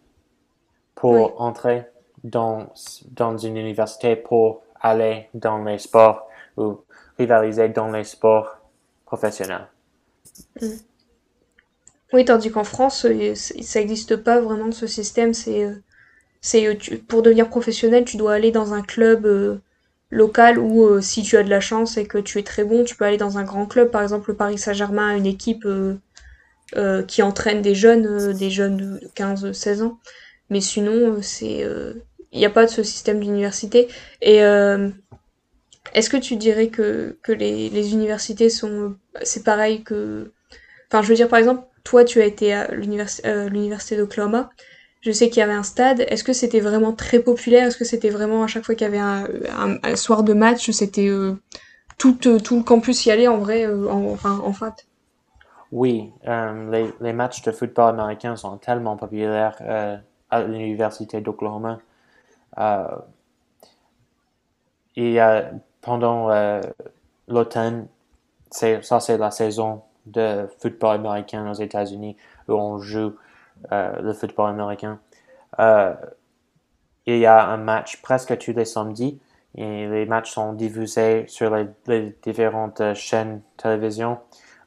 pour 0.95 1.35
Oui. 1.35 1.41
entrer 1.41 1.85
dans, 2.25 2.67
dans 3.12 3.37
une 3.39 3.57
université 3.57 4.17
pour 4.17 4.62
aller 4.81 5.29
dans 5.35 5.62
les 5.65 5.79
sports 5.79 6.27
ou 6.57 6.79
rivaliser 7.21 7.69
dans 7.69 7.91
les 7.91 8.05
sports 8.05 8.59
professionnels. 9.05 9.69
Oui, 12.12 12.25
tandis 12.25 12.50
qu'en 12.50 12.65
France, 12.65 13.05
euh, 13.05 13.35
ça 13.35 13.79
n'existe 13.79 14.17
pas 14.17 14.41
vraiment 14.41 14.73
ce 14.73 14.87
système. 14.87 15.33
C'est, 15.35 15.65
euh, 15.65 15.75
c'est 16.41 16.67
euh, 16.67 16.75
pour 17.09 17.23
devenir 17.23 17.49
professionnel, 17.49 18.05
tu 18.05 18.17
dois 18.17 18.35
aller 18.35 18.50
dans 18.50 18.73
un 18.75 18.83
club 18.83 19.61
local 20.11 20.59
ou 20.59 21.00
si 21.00 21.23
tu 21.23 21.37
as 21.37 21.45
de 21.45 21.50
la 21.50 21.61
chance 21.61 21.97
et 21.97 22.07
que 22.07 22.19
tu 22.19 22.39
es 22.39 22.43
très 22.43 22.65
bon, 22.65 22.83
tu 22.85 22.97
peux 22.97 23.05
aller 23.05 23.17
dans 23.17 23.39
un 23.39 23.45
grand 23.45 23.67
club. 23.67 23.91
Par 23.91 24.03
exemple, 24.03 24.31
le 24.31 24.37
Paris 24.37 24.59
Saint-Germain 24.59 25.11
a 25.11 25.17
une 25.17 25.27
équipe 25.27 25.67
qui 27.07 27.23
entraîne 27.23 27.62
des 27.62 27.75
jeunes, 27.75 28.33
des 28.33 28.50
jeunes 28.50 28.77
de 28.77 29.00
15-16 29.15 29.83
ans. 29.83 29.99
Mais 30.50 30.61
sinon, 30.61 31.19
c'est, 31.23 31.65
il 32.33 32.39
n'y 32.39 32.47
a 32.47 32.50
pas 32.50 32.67
de 32.67 32.71
ce 32.71 32.83
système 32.83 33.21
d'université. 33.21 33.87
Et 34.21 34.41
est-ce 35.94 36.11
que 36.11 36.16
tu 36.16 36.37
dirais 36.37 36.68
que, 36.68 37.18
que 37.23 37.32
les, 37.32 37.92
universités 37.92 38.50
sont, 38.50 38.97
c'est 39.23 39.44
pareil 39.44 39.82
que, 39.82 40.32
enfin, 40.88 41.02
je 41.02 41.09
veux 41.09 41.14
dire, 41.14 41.28
par 41.28 41.38
exemple, 41.38 41.64
toi, 41.85 42.04
tu 42.04 42.20
as 42.20 42.26
été 42.26 42.52
à 42.52 42.70
euh, 42.70 43.49
l'université 43.49 43.97
d'Oklahoma. 43.97 44.50
Je 45.00 45.12
sais 45.12 45.30
qu'il 45.30 45.40
y 45.40 45.42
avait 45.42 45.54
un 45.54 45.62
stade. 45.62 46.00
Est-ce 46.09 46.25
que 46.25 46.32
c'était 46.32 46.61
vraiment 46.61 46.92
très 46.92 47.20
populaire? 47.20 47.66
Est-ce 47.66 47.78
que 47.78 47.85
c'était 47.85 48.11
vraiment 48.11 48.44
à 48.44 48.47
chaque 48.47 48.64
fois 48.64 48.75
qu'il 48.75 48.87
y 48.87 48.97
avait 48.97 48.99
un, 48.99 49.97
soir 49.97 50.23
de 50.23 50.35
match, 50.35 50.70
c'était 50.70 51.09
euh, 51.09 51.35
tout, 51.97 52.18
euh, 52.28 52.38
tout 52.38 52.56
le 52.56 52.62
campus 52.62 53.06
y 53.06 53.11
allait 53.11 53.28
en 53.28 53.38
vrai, 53.38 53.66
en, 53.66 54.11
enfin, 54.11 54.40
en 54.44 54.52
fait? 54.52 54.87
Oui, 55.73 56.11
les, 56.26 56.92
les 57.00 57.12
matchs 57.12 57.42
de 57.42 57.52
football 57.52 57.94
américain 57.94 58.35
sont 58.35 58.59
tellement 58.59 58.97
populaires 58.97 59.56
à 60.28 60.42
l'université 60.42 61.20
d'Oklahoma. 61.20 61.78
A, 62.56 63.04
pendant 65.81 66.31
euh, 66.31 66.61
l'automne, 67.29 67.89
ça 68.51 69.01
c'est 69.01 69.19
la 69.19 69.31
saison 69.31 69.83
de 70.07 70.49
football 70.61 70.97
américain 70.97 71.49
aux 71.51 71.55
États-Unis 71.55 72.17
où 72.49 72.55
on 72.55 72.79
joue 72.79 73.15
euh, 73.73 74.01
le 74.03 74.13
football 74.15 74.51
américain. 74.51 75.01
Euh, 75.59 75.95
il 77.07 77.19
y 77.19 77.27
a 77.27 77.47
un 77.47 77.57
match 77.57 78.01
presque 78.03 78.37
tous 78.39 78.53
les 78.53 78.65
samedis 78.65 79.21
et 79.57 79.87
les 79.89 80.07
matchs 80.07 80.31
sont 80.33 80.53
diffusés 80.53 81.25
sur 81.29 81.55
les, 81.55 81.67
les 81.87 82.17
différentes 82.23 82.95
chaînes 82.95 83.43
télévision 83.57 84.19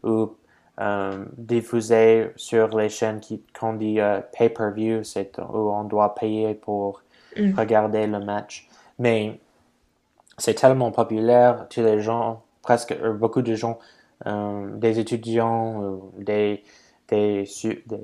ou 0.03 0.35
euh, 0.79 1.25
diffusés 1.37 2.31
sur 2.35 2.75
les 2.77 2.89
chaînes 2.89 3.19
qui, 3.19 3.43
qu'on 3.57 3.73
dit 3.73 3.99
pay-per-view, 4.37 5.03
c'est 5.03 5.37
où 5.39 5.71
on 5.71 5.83
doit 5.85 6.15
payer 6.15 6.55
pour 6.55 7.01
Mm. 7.35 7.53
regarder 7.57 8.07
le 8.07 8.19
match. 8.19 8.67
Mais 8.99 9.39
c'est 10.43 10.55
tellement 10.55 10.91
populaire, 10.91 11.67
tous 11.69 11.79
les 11.79 12.01
gens, 12.01 12.43
presque 12.61 12.91
euh, 12.91 13.13
beaucoup 13.13 13.41
de 13.41 13.55
gens, 13.55 13.79
euh, 14.25 14.75
des 14.75 14.99
étudiants, 14.99 15.81
euh, 15.81 15.97
des, 16.17 16.65
des, 17.07 17.45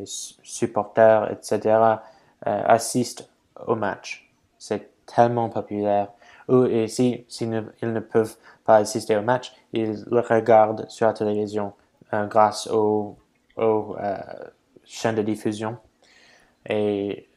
supporters, 0.06 1.30
etc., 1.34 1.98
assistent 2.46 3.30
au 3.68 3.76
match. 3.76 4.32
C'est 4.58 4.90
tellement 5.06 5.50
populaire. 5.50 6.14
Ou 6.48 6.64
et 6.64 6.88
si, 6.88 7.26
ils 7.42 7.50
ne 7.50 8.00
peuvent 8.00 8.38
pas 8.64 8.78
assister 8.78 9.18
au 9.18 9.22
match, 9.22 9.52
ils 9.74 10.06
le 10.10 10.22
regardent 10.22 10.86
sur 10.88 11.08
la 11.08 11.14
télévision 11.14 11.74
grâce 12.14 12.68
aux, 12.68 13.18
aux 13.58 13.98
chaînes 14.86 15.16
de 15.16 15.24
diffusion. 15.24 15.78
Et 16.70 17.28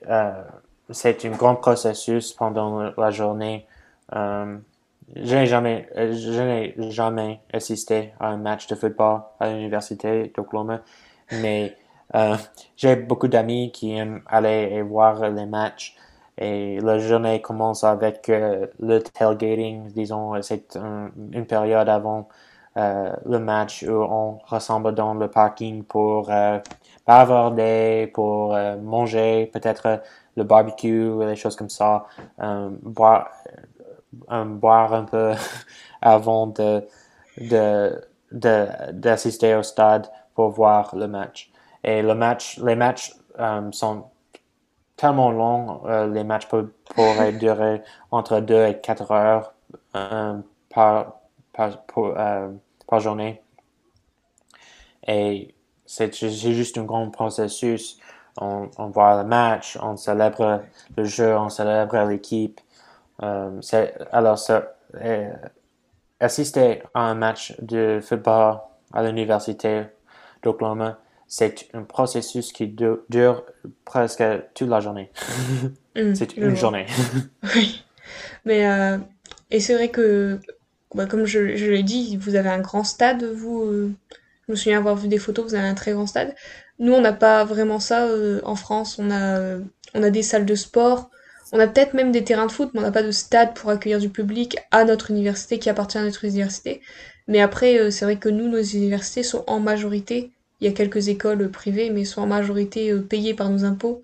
c'est 0.91 1.25
un 1.25 1.31
grand 1.31 1.57
processus 1.57 2.33
pendant 2.33 2.93
la 2.97 3.11
journée. 3.11 3.67
Je 5.15 5.35
n'ai 5.37 5.47
jamais, 5.47 5.89
euh, 5.97 6.13
je 6.15 6.41
n'ai 6.41 6.91
jamais 6.91 7.41
assisté 7.53 8.15
à 8.19 8.29
un 8.29 8.39
match 8.39 8.67
de 8.67 8.75
football 8.75 9.23
à 9.41 9.51
l'université 9.51 10.33
d'Oklahoma, 10.35 10.81
mais 11.33 11.77
euh, 12.15 12.37
j'ai 12.77 12.97
beaucoup 12.97 13.29
d'amis 13.29 13.73
qui 13.73 13.93
aiment 13.93 14.23
aller 14.27 14.71
et 14.73 14.83
voir 14.83 15.29
les 15.29 15.45
matchs. 15.47 15.97
Et 16.39 16.81
la 16.81 16.99
journée 16.99 17.43
commence 17.43 17.85
avec 17.85 18.29
euh, 18.31 18.67
le 18.81 19.01
tailgating, 19.01 19.93
disons, 19.93 20.41
c'est 20.41 20.77
une 20.77 21.47
période 21.47 21.89
avant 21.89 22.29
le 22.75 23.39
match 23.39 23.83
où 23.83 23.93
on 23.93 24.39
ressemble 24.47 24.95
dans 24.95 25.13
le 25.13 25.29
parking 25.29 25.85
pour 25.85 26.31
bavarder, 27.07 28.11
pour 28.15 28.57
manger, 28.81 29.51
peut-être 29.53 30.01
le 30.39 30.45
barbecue, 30.45 31.11
des 31.27 31.37
choses 31.37 31.55
comme 31.55 31.69
ça, 31.69 32.07
boire 32.83 33.29
boire 34.13 34.95
un 34.95 35.05
peu 35.05 35.33
avant 36.03 36.47
de, 36.47 36.87
d'assister 38.31 39.55
au 39.55 39.63
stade 39.63 40.11
pour 40.35 40.51
voir 40.51 40.95
le 40.97 41.07
match. 41.09 41.51
Et 41.85 42.03
le 42.03 42.15
match, 42.15 42.59
les 42.59 42.77
matchs 42.77 43.15
euh, 43.39 43.71
sont 43.73 44.05
tellement 44.97 45.31
longs, 45.31 45.83
euh, 45.87 46.07
les 46.07 46.25
matchs 46.25 46.47
pourraient 46.47 47.33
durer 47.39 47.83
entre 48.11 48.41
2 48.41 48.67
et 48.67 48.81
4 48.81 49.11
heures 49.11 49.55
euh, 49.97 50.39
par, 50.71 51.21
par, 51.53 53.01
journée. 53.01 53.43
Et 55.09 55.55
c'est, 55.87 56.15
juste 56.15 56.79
un 56.79 56.85
grand 56.85 57.11
processus. 57.11 57.99
On, 58.41 58.69
on 58.79 58.87
voit 58.87 59.23
le 59.23 59.29
match, 59.29 59.77
on 59.83 59.97
célèbre 59.97 60.63
le 60.97 61.05
jeu, 61.05 61.37
on 61.37 61.49
célèbre 61.49 61.99
l'équipe. 62.05 62.61
Euh, 63.23 63.61
alors, 64.11 64.39
ça, 64.39 64.77
euh, 64.97 65.31
assister 66.21 66.83
à 66.95 67.01
un 67.01 67.15
match 67.15 67.55
de 67.61 68.01
football 68.03 68.59
à 68.93 69.03
l'université 69.03 69.85
d'Oklahoma, 70.43 70.99
c'est 71.27 71.69
un 71.73 71.83
processus 71.83 72.53
qui 72.53 72.69
dure, 73.09 73.45
presque 73.85 74.23
toute 74.55 74.69
la 74.69 74.81
journée. 74.81 75.11
Mm, 75.95 76.15
c'est 76.15 76.39
une 76.39 76.57
journée. 76.57 76.87
oui. 77.55 77.85
Mais, 78.47 78.67
euh, 78.67 78.97
et 79.51 79.61
c'est 79.61 79.75
vrai 79.75 79.91
que, 79.91 80.41
bah, 80.95 81.05
comme 81.05 81.27
je, 81.27 81.39
l'ai 81.39 81.83
dit, 81.83 82.17
vous 82.17 82.35
avez 82.35 82.49
un 82.49 82.61
grand 82.61 82.83
stade, 82.83 83.23
vous. 83.25 83.93
je 84.47 84.51
me 84.51 84.57
souviens 84.57 84.79
avoir 84.79 84.97
vu 84.97 85.09
des 85.09 85.19
photos, 85.19 85.45
vous 85.45 85.55
avez 85.55 85.69
un 85.69 85.75
très 85.75 85.93
grand 85.93 86.07
stade. 86.07 86.35
Nous, 86.79 86.95
on 86.95 87.03
n'a 87.03 87.13
pas 87.13 87.45
vraiment 87.45 87.79
ça 87.79 88.09
en 88.43 88.55
France. 88.55 88.99
On 88.99 89.11
a, 89.11 89.59
on 89.93 90.03
a 90.03 90.09
des 90.09 90.23
salles 90.23 90.47
de 90.47 90.55
sport 90.55 91.11
on 91.53 91.61
a 91.61 91.67
peut-être 91.67 91.95
même 91.95 92.13
des 92.13 92.25
terrains 92.25 92.47
de 92.47 92.53
foot, 92.53 92.71
mais 92.73 92.81
on 92.81 92.83
n'a 92.83 92.91
pas 92.91 93.03
de 93.03 93.11
stade 93.11 93.55
pour 93.55 93.71
accueillir 93.71 94.01
du 94.01 94.09
public 94.09 94.57
à 94.71 94.85
notre 94.85 95.11
université 95.11 95.59
qui 95.59 95.69
appartient 95.69 95.99
à 95.99 96.03
notre 96.03 96.25
université. 96.25 96.81
Mais 97.29 97.41
après, 97.41 97.79
euh, 97.79 97.91
c'est 97.91 98.07
vrai 98.07 98.17
que 98.17 98.31
nous, 98.31 98.49
nos 98.49 98.63
universités 98.63 99.23
sont 99.23 99.45
en 99.47 99.61
majorité, 99.61 100.31
il 100.61 100.67
y 100.67 100.71
a 100.71 100.73
quelques 100.73 101.09
écoles 101.09 101.51
privées, 101.51 101.91
mais 101.91 102.05
sont 102.05 102.23
en 102.23 102.27
majorité 102.27 102.91
euh, 102.91 103.03
payées 103.03 103.35
par 103.35 103.51
nos 103.51 103.65
impôts. 103.65 104.03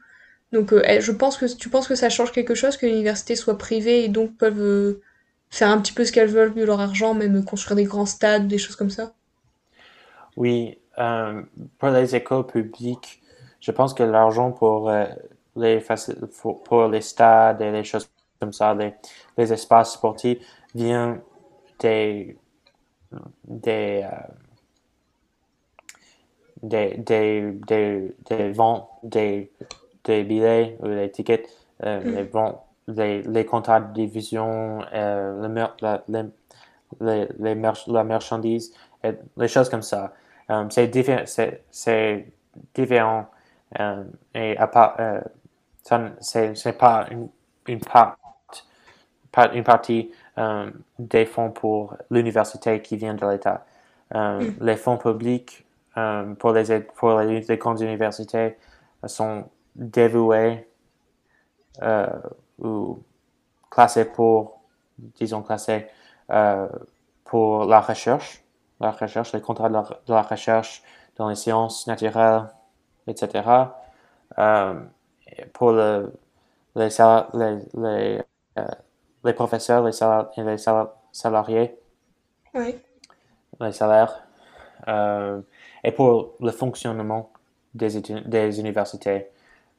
Donc 0.53 0.73
euh, 0.73 0.83
eh, 0.87 1.01
je 1.01 1.11
pense 1.11 1.39
que 1.39 1.47
tu 1.47 1.71
penses 1.71 1.89
que 1.89 1.95
ça 1.95 2.11
change 2.11 2.33
quelque 2.33 2.55
chose 2.55 2.77
que 2.77 2.87
l'université 2.87 3.35
soit 3.35 3.59
privée 3.59 4.05
et 4.05 4.09
donc 4.09 4.37
peuvent 4.37 4.99
faire 5.51 5.71
un 5.71 5.79
petit 5.81 5.93
peu 5.93 6.05
ce 6.05 6.13
qu'elles 6.13 6.29
veulent 6.29 6.55
de 6.55 6.65
leur 6.65 6.81
argent, 6.81 7.15
même 7.15 7.43
construire 7.45 7.77
des 7.77 7.85
grands 7.85 8.07
stades, 8.07 8.47
des 8.47 8.59
choses 8.59 8.77
comme 8.77 8.91
ça? 8.91 9.13
Oui, 10.37 10.79
pour 11.79 11.89
les 11.89 12.15
écoles 12.15 12.47
publiques, 12.47 13.23
je 13.61 13.71
pense 13.73 13.95
que 13.95 14.03
l'argent 14.03 14.53
pour 14.53 14.91
les 15.59 15.85
pour 16.65 16.89
les 16.89 17.01
stades 17.01 17.61
et 17.61 17.71
les 17.71 17.85
choses 17.85 18.11
comme 18.41 18.53
ça, 18.53 18.75
les, 18.75 18.95
les 19.37 19.53
espaces 19.53 19.95
sportifs, 19.95 20.39
vient 20.75 21.21
des, 21.81 22.37
des, 23.45 24.05
euh, 24.05 24.17
des, 26.63 26.97
des, 26.99 27.53
des, 27.67 28.15
des, 28.29 28.53
ventes 28.53 28.89
des, 29.03 29.51
des 30.05 30.25
billets 30.25 30.77
ou 30.81 30.89
des 30.89 31.11
tickets, 31.11 31.49
euh, 31.85 32.01
mm. 32.01 32.15
les 32.15 32.25
ventes, 32.25 32.61
les, 32.89 33.23
les 33.23 33.45
contrats 33.45 33.81
de 33.81 33.93
division, 33.93 34.81
euh, 34.93 35.49
le 35.49 35.67
la, 35.81 36.05
les, 36.09 36.23
les, 37.01 37.29
les 37.39 37.55
la 37.89 38.05
marchandise, 38.05 38.73
et 39.05 39.13
les 39.37 39.49
choses 39.49 39.69
comme 39.69 39.83
ça. 39.83 40.15
c'est 40.71 40.89
différent, 40.89 41.25
c'est 41.71 42.33
différent 42.75 43.27
et 44.35 44.57
à 44.57 44.67
part, 44.67 44.97
ce 46.21 46.69
n'est 46.69 46.73
pas 46.75 47.07
une, 47.11 47.29
une, 47.67 47.81
part, 47.81 48.17
une 49.55 49.65
partie 49.65 50.11
euh, 50.37 50.71
des 50.99 51.27
fonds 51.27 51.51
pour 51.51 51.97
l'université 52.11 52.83
qui 52.83 52.97
vient 52.97 53.15
de 53.15 53.27
l'État. 53.27 53.65
Euh, 54.15 54.41
mm. 54.41 54.57
Les 54.61 54.77
fonds 54.77 54.99
publics 54.99 55.67
euh, 55.97 56.35
pour, 56.35 56.53
les, 56.53 56.81
pour 56.81 57.19
les, 57.21 57.57
grandes 57.57 57.81
universités 57.81 58.59
sont 59.07 59.49
dévoués 59.75 60.69
ou 62.59 62.99
classés 63.71 64.05
pour, 64.05 64.61
disons 64.99 65.43
classés, 65.43 65.87
pour 67.25 67.65
la 67.67 67.81
recherche, 67.81 68.43
la 68.81 68.91
recherche, 68.91 69.33
les 69.33 69.41
contrats 69.41 69.69
de 69.69 70.13
la, 70.13 70.23
recherche 70.23 70.83
dans 71.17 71.29
les 71.29 71.37
sciences 71.37 71.87
naturelles, 71.87 72.47
etc 73.07 73.69
pour 75.53 75.73
le, 75.73 76.13
les, 76.77 76.89
les, 77.75 78.21
euh, 78.59 78.65
les, 79.25 79.33
professeurs 79.33 79.85
les 79.85 79.93
et 80.37 80.43
les 80.43 80.57
salariés, 81.13 81.77
les 83.61 83.73
salaires, 83.73 84.27
euh, 84.89 85.41
et 85.85 85.93
pour 85.93 86.35
le 86.41 86.51
fonctionnement 86.51 87.31
des, 87.75 88.01
des 88.01 88.61
universités. 88.61 89.29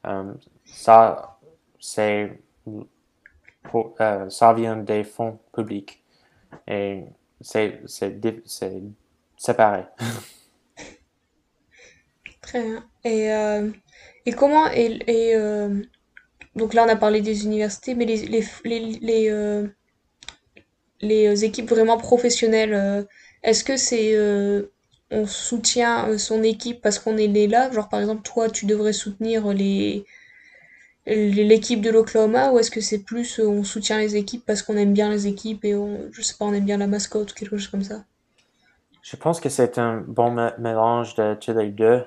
Euh, 0.06 0.32
ça, 0.64 1.38
c'est 1.78 2.40
ça 4.28 4.52
vient 4.54 4.76
des 4.76 5.04
fonds 5.04 5.38
publics 5.52 6.02
et 6.66 7.04
c'est 7.40 7.82
séparé. 9.36 9.84
Très 12.40 12.62
bien. 12.62 12.84
Et 13.04 13.30
et 14.26 14.32
comment 14.32 14.70
et, 14.70 14.98
et 15.06 15.34
euh, 15.34 15.68
donc 16.56 16.74
là 16.74 16.84
on 16.86 16.88
a 16.88 16.96
parlé 16.96 17.20
des 17.20 17.44
universités, 17.44 17.94
mais 17.94 18.04
les 18.04 18.26
les 18.26 18.44
les 18.64 18.80
les, 19.00 19.30
euh, 19.30 19.66
les 21.00 21.44
équipes 21.44 21.68
vraiment 21.68 21.96
professionnelles, 21.96 22.74
euh, 22.74 23.02
est-ce 23.42 23.64
que 23.64 23.76
c'est 23.76 24.16
on 25.12 25.26
soutient 25.26 26.16
son 26.18 26.42
équipe 26.44 26.80
parce 26.82 27.00
qu'on 27.00 27.16
est 27.16 27.46
là, 27.48 27.70
genre 27.72 27.88
par 27.88 28.00
exemple 28.00 28.22
toi 28.22 28.48
tu 28.48 28.66
devrais 28.66 28.92
soutenir 28.92 29.48
les 29.48 30.04
l'équipe 31.06 31.80
de 31.80 31.90
l'Oklahoma 31.90 32.52
ou 32.52 32.58
est-ce 32.58 32.70
que 32.70 32.80
c'est 32.80 33.02
plus 33.02 33.40
on 33.40 33.64
soutient 33.64 33.98
les 33.98 34.16
équipes 34.16 34.44
parce 34.46 34.62
qu'on 34.62 34.76
aime 34.76 34.92
bien 34.92 35.10
les 35.10 35.26
équipes 35.26 35.64
et 35.64 35.74
on 35.74 36.08
je 36.12 36.22
sais 36.22 36.34
pas 36.38 36.44
on 36.44 36.52
aime 36.52 36.64
bien 36.64 36.76
la 36.76 36.86
mascotte 36.86 37.32
ou 37.32 37.34
quelque 37.34 37.56
chose 37.56 37.68
comme 37.68 37.82
ça? 37.82 38.04
Je 39.02 39.16
pense 39.16 39.40
que 39.40 39.48
c'est 39.48 39.78
un 39.78 40.04
bon 40.06 40.52
mélange 40.58 41.14
de 41.14 41.34
tous 41.34 41.54
les 41.54 41.70
deux. 41.70 42.04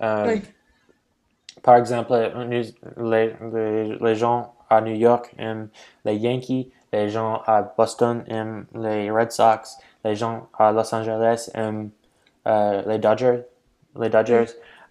Oui. 0.00 0.42
Par 1.62 1.76
exemple, 1.76 2.12
les, 2.96 4.14
gens 4.14 4.54
à 4.68 4.80
New 4.80 4.94
York 4.94 5.34
aiment 5.38 5.68
les 6.04 6.16
Yankees, 6.16 6.70
les 6.92 7.08
gens 7.08 7.42
à 7.46 7.62
Boston 7.62 8.24
aiment 8.26 8.66
les 8.74 9.10
Red 9.10 9.30
Sox, 9.30 9.78
les 10.04 10.16
gens 10.16 10.48
à 10.58 10.72
Los 10.72 10.94
Angeles 10.94 11.50
aiment 11.54 11.90
euh, 12.46 12.82
les 12.86 12.98
Dodgers. 12.98 13.42
Les 13.98 14.08
Dodgers. 14.08 14.46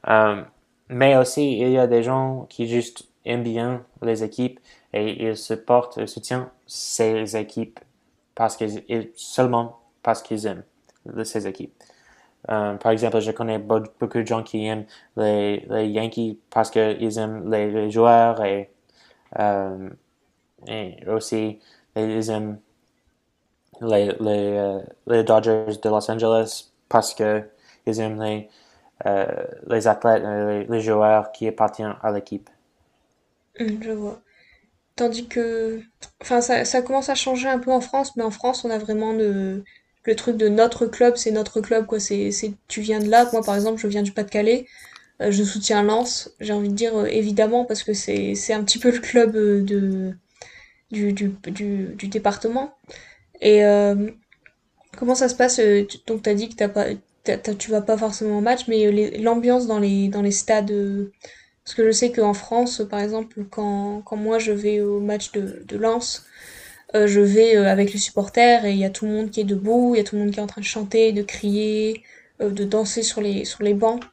Euh, 0.07 0.41
mais 0.89 1.15
aussi, 1.17 1.59
il 1.59 1.71
y 1.71 1.77
a 1.77 1.87
des 1.87 2.03
gens 2.03 2.45
qui 2.49 2.67
juste 2.67 3.07
aiment 3.25 3.43
bien 3.43 3.83
les 4.01 4.23
équipes 4.23 4.59
et 4.93 5.27
ils 5.27 5.37
supportent 5.37 5.97
et 5.97 6.07
soutiennent 6.07 6.47
ces 6.67 7.37
équipes 7.37 7.79
parce 8.35 8.55
qu'ils, 8.55 9.11
seulement 9.15 9.79
parce 10.03 10.21
qu'ils 10.21 10.45
aiment 10.47 10.63
ces 11.23 11.47
équipes. 11.47 11.73
Euh, 12.47 12.75
par 12.75 12.91
exemple, 12.91 13.19
je 13.19 13.31
connais 13.31 13.59
beaucoup 13.59 14.17
de 14.17 14.25
gens 14.25 14.43
qui 14.43 14.65
aiment 14.65 14.85
les, 15.17 15.65
les 15.69 15.87
Yankees 15.87 16.39
parce 16.49 16.71
qu'ils 16.71 17.17
aiment 17.17 17.51
les, 17.51 17.91
joueurs 17.91 18.43
et, 18.43 18.71
euh, 19.39 19.89
et 20.67 20.97
aussi 21.07 21.59
ils 21.95 22.29
aiment 22.29 22.59
les, 23.81 24.07
les, 24.19 24.57
euh, 24.57 24.79
les, 25.07 25.23
Dodgers 25.23 25.77
de 25.83 25.89
Los 25.89 26.09
Angeles 26.09 26.71
parce 26.87 27.13
qu'ils 27.13 27.99
aiment 27.99 28.21
les, 28.23 28.49
les 29.67 29.87
athlètes, 29.87 30.23
les, 30.23 30.63
les 30.65 30.81
joueurs 30.81 31.31
qui 31.33 31.47
appartiennent 31.47 31.95
à 32.01 32.11
l'équipe. 32.11 32.49
Hum, 33.59 33.83
je 33.83 33.91
vois. 33.91 34.19
Tandis 34.95 35.27
que, 35.27 35.81
enfin, 36.21 36.41
ça, 36.41 36.65
ça 36.65 36.81
commence 36.81 37.09
à 37.09 37.15
changer 37.15 37.47
un 37.47 37.59
peu 37.59 37.71
en 37.71 37.81
France, 37.81 38.15
mais 38.15 38.23
en 38.23 38.31
France, 38.31 38.65
on 38.65 38.69
a 38.69 38.77
vraiment 38.77 39.13
le, 39.13 39.63
le 40.05 40.15
truc 40.15 40.37
de 40.37 40.47
notre 40.49 40.85
club, 40.87 41.15
c'est 41.17 41.31
notre 41.31 41.61
club, 41.61 41.85
quoi. 41.85 41.99
C'est, 41.99 42.31
tu 42.67 42.81
viens 42.81 42.99
de 42.99 43.09
là. 43.09 43.29
Moi, 43.33 43.41
par 43.43 43.55
exemple, 43.55 43.79
je 43.81 43.87
viens 43.87 44.01
du 44.03 44.11
Pas-de-Calais. 44.11 44.65
Euh, 45.21 45.31
je 45.31 45.43
soutiens 45.43 45.83
Lens. 45.83 46.31
J'ai 46.39 46.53
envie 46.53 46.69
de 46.69 46.75
dire 46.75 46.95
euh, 46.97 47.05
évidemment 47.05 47.65
parce 47.65 47.83
que 47.83 47.93
c'est, 47.93 48.33
un 48.53 48.63
petit 48.63 48.79
peu 48.79 48.91
le 48.91 48.99
club 48.99 49.35
euh, 49.35 49.61
de, 49.61 50.15
du, 50.91 51.13
du, 51.13 51.29
du, 51.95 52.07
département. 52.07 52.75
Et 53.41 53.61
comment 54.97 55.15
ça 55.15 55.29
se 55.29 55.35
passe? 55.35 55.57
tu- 55.57 55.97
Donc, 56.07 56.23
t'as 56.23 56.33
dit 56.33 56.49
que 56.49 56.55
t'as 56.55 56.69
pas, 56.69 56.87
tu 57.57 57.71
vas 57.71 57.81
pas 57.81 57.97
forcément 57.97 58.37
au 58.39 58.41
match, 58.41 58.67
mais 58.67 58.91
l'ambiance 59.19 59.67
dans 59.67 59.79
les, 59.79 60.31
stades. 60.31 60.73
parce 61.63 61.75
que 61.75 61.85
je 61.85 61.91
sais 61.91 62.11
qu'en 62.11 62.33
France, 62.33 62.81
par 62.89 62.99
exemple, 62.99 63.45
quand, 63.49 64.01
quand 64.05 64.17
moi 64.17 64.39
je 64.39 64.51
vais 64.51 64.81
au 64.81 64.99
match 64.99 65.31
de, 65.33 65.63
de 65.67 65.77
Lens, 65.77 66.25
euh, 66.95 67.07
je 67.07 67.19
vais 67.19 67.55
euh, 67.57 67.67
avec 67.69 67.93
les 67.93 67.99
supporters 67.99 68.65
et 68.65 68.71
il 68.73 68.77
y 68.79 68.85
a 68.85 68.89
tout 68.89 69.05
le 69.05 69.11
monde 69.11 69.31
qui 69.31 69.41
est 69.41 69.43
debout, 69.43 69.93
il 69.95 69.99
y 69.99 70.01
a 70.01 70.03
tout 70.03 70.15
le 70.15 70.23
monde 70.23 70.31
qui 70.31 70.39
est 70.39 70.43
en 70.43 70.47
train 70.47 70.61
de 70.61 70.65
chanter, 70.65 71.11
de 71.13 71.23
crier, 71.23 72.03
euh, 72.41 72.51
de 72.51 72.63
danser 72.65 73.03
sur 73.03 73.21
les, 73.21 73.45
sur 73.45 73.63
les 73.63 73.73
bancs. 73.73 74.03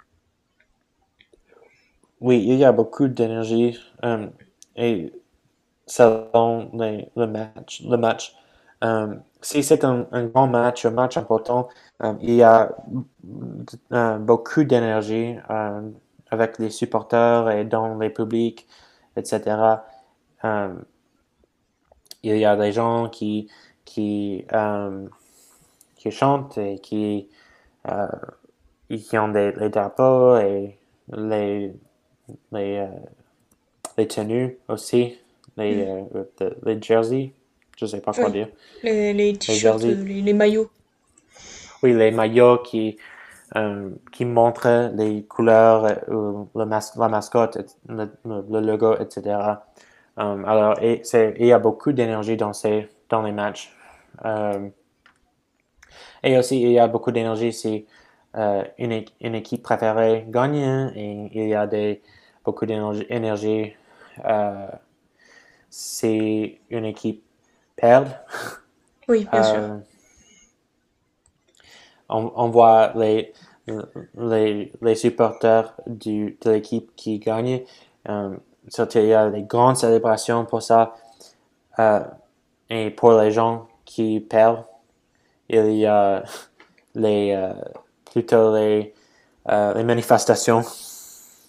Oui, 2.20 2.44
il 2.46 2.56
y 2.56 2.64
a 2.64 2.72
beaucoup 2.72 3.08
d'énergie 3.08 3.78
et 4.76 5.12
selon 5.86 6.70
les- 6.74 7.10
le 7.16 7.26
match, 7.26 7.82
le 7.84 7.96
match. 7.98 8.34
Si 9.42 9.62
c'est 9.62 9.84
un, 9.84 10.06
un 10.12 10.24
grand 10.26 10.46
match, 10.48 10.84
un 10.86 10.90
match 10.90 11.16
important, 11.16 11.68
il 12.20 12.34
y 12.34 12.42
a 12.42 12.74
beaucoup 14.20 14.64
d'énergie 14.64 15.36
avec 16.30 16.58
les 16.58 16.70
supporters 16.70 17.50
et 17.50 17.64
dans 17.64 17.98
les 17.98 18.10
publics, 18.10 18.66
etc. 19.16 19.84
il 22.30 22.38
y 22.38 22.44
a 22.44 22.56
des 22.56 22.72
gens 22.72 23.08
qui, 23.08 23.48
qui, 23.84 24.44
euh, 24.52 25.06
qui 25.96 26.10
chantent 26.10 26.58
et 26.58 26.78
qui, 26.78 27.28
euh, 27.88 28.06
qui 28.90 29.18
ont 29.18 29.28
des, 29.28 29.52
les 29.52 29.68
drapeaux 29.68 30.36
et 30.38 30.76
les, 31.12 31.72
les, 32.52 32.78
euh, 32.78 32.86
les 33.96 34.08
tenues 34.08 34.58
aussi, 34.68 35.18
les, 35.56 35.86
euh, 35.86 36.24
de- 36.40 36.56
les 36.64 36.80
jerseys, 36.82 37.32
je 37.78 37.86
sais 37.86 38.00
pas 38.00 38.12
quoi 38.12 38.26
Oui. 38.26 38.32
dire. 38.32 38.48
Les, 38.82 39.12
les 39.12 39.32
t-shirts, 39.36 39.80
jerseys. 39.80 39.96
euh, 39.98 40.04
les, 40.04 40.22
les 40.22 40.32
maillots. 40.32 40.70
Oui, 41.82 41.92
les 41.92 42.10
maillots 42.10 42.58
qui, 42.58 42.96
euh, 43.56 43.90
qui 44.12 44.24
montrent 44.24 44.90
les 44.96 45.22
couleurs, 45.24 45.84
euh, 45.84 45.94
ou 46.14 46.48
le 46.58 46.64
mas- 46.64 46.96
la 46.96 47.08
mascotte, 47.08 47.58
le 47.88 48.60
logo, 48.60 48.94
etc. 48.98 49.38
Euh, 50.18 50.44
alors, 50.44 50.78
et 50.82 51.02
il 51.38 51.46
y 51.46 51.52
a 51.52 51.58
beaucoup 51.58 51.92
d'énergie 51.92 52.36
dans, 52.36 52.52
ces, 52.52 52.88
dans 53.08 53.22
les 53.22 53.32
matchs. 53.32 53.70
Euh, 54.24 54.68
et 56.22 56.38
aussi, 56.38 56.60
il 56.62 56.72
y 56.72 56.78
a 56.78 56.88
beaucoup 56.88 57.12
d'énergie 57.12 57.52
si 57.52 57.86
euh, 58.36 58.64
une, 58.78 59.04
une 59.20 59.34
équipe 59.34 59.62
préférée 59.62 60.24
gagne 60.28 60.90
et 60.94 61.30
il 61.32 61.48
y 61.48 61.54
a 61.54 61.66
des, 61.66 62.02
beaucoup 62.44 62.66
d'énergie 62.66 63.06
énergie, 63.08 63.74
euh, 64.24 64.66
si 65.68 66.58
une 66.70 66.86
équipe 66.86 67.22
perd. 67.76 68.08
Oui, 69.08 69.28
bien 69.30 69.42
sûr. 69.42 69.56
Euh, 69.56 69.78
on, 72.08 72.32
on 72.34 72.48
voit 72.48 72.92
les, 72.96 73.32
les, 74.18 74.72
les 74.80 74.94
supporters 74.94 75.74
du, 75.86 76.38
de 76.40 76.50
l'équipe 76.50 76.94
qui 76.96 77.18
gagne. 77.18 77.62
Surtout, 78.68 78.98
il 78.98 79.06
y 79.06 79.14
a 79.14 79.30
des 79.30 79.42
grandes 79.42 79.76
célébrations 79.76 80.44
pour 80.44 80.62
ça. 80.62 80.94
Euh, 81.78 82.00
et 82.70 82.90
pour 82.90 83.12
les 83.14 83.30
gens 83.30 83.68
qui 83.84 84.20
perdent, 84.20 84.64
il 85.48 85.72
y 85.76 85.86
a 85.86 86.24
les, 86.94 87.32
euh, 87.32 87.52
plutôt 88.12 88.54
les, 88.56 88.94
euh, 89.48 89.74
les 89.74 89.84
manifestations 89.84 90.64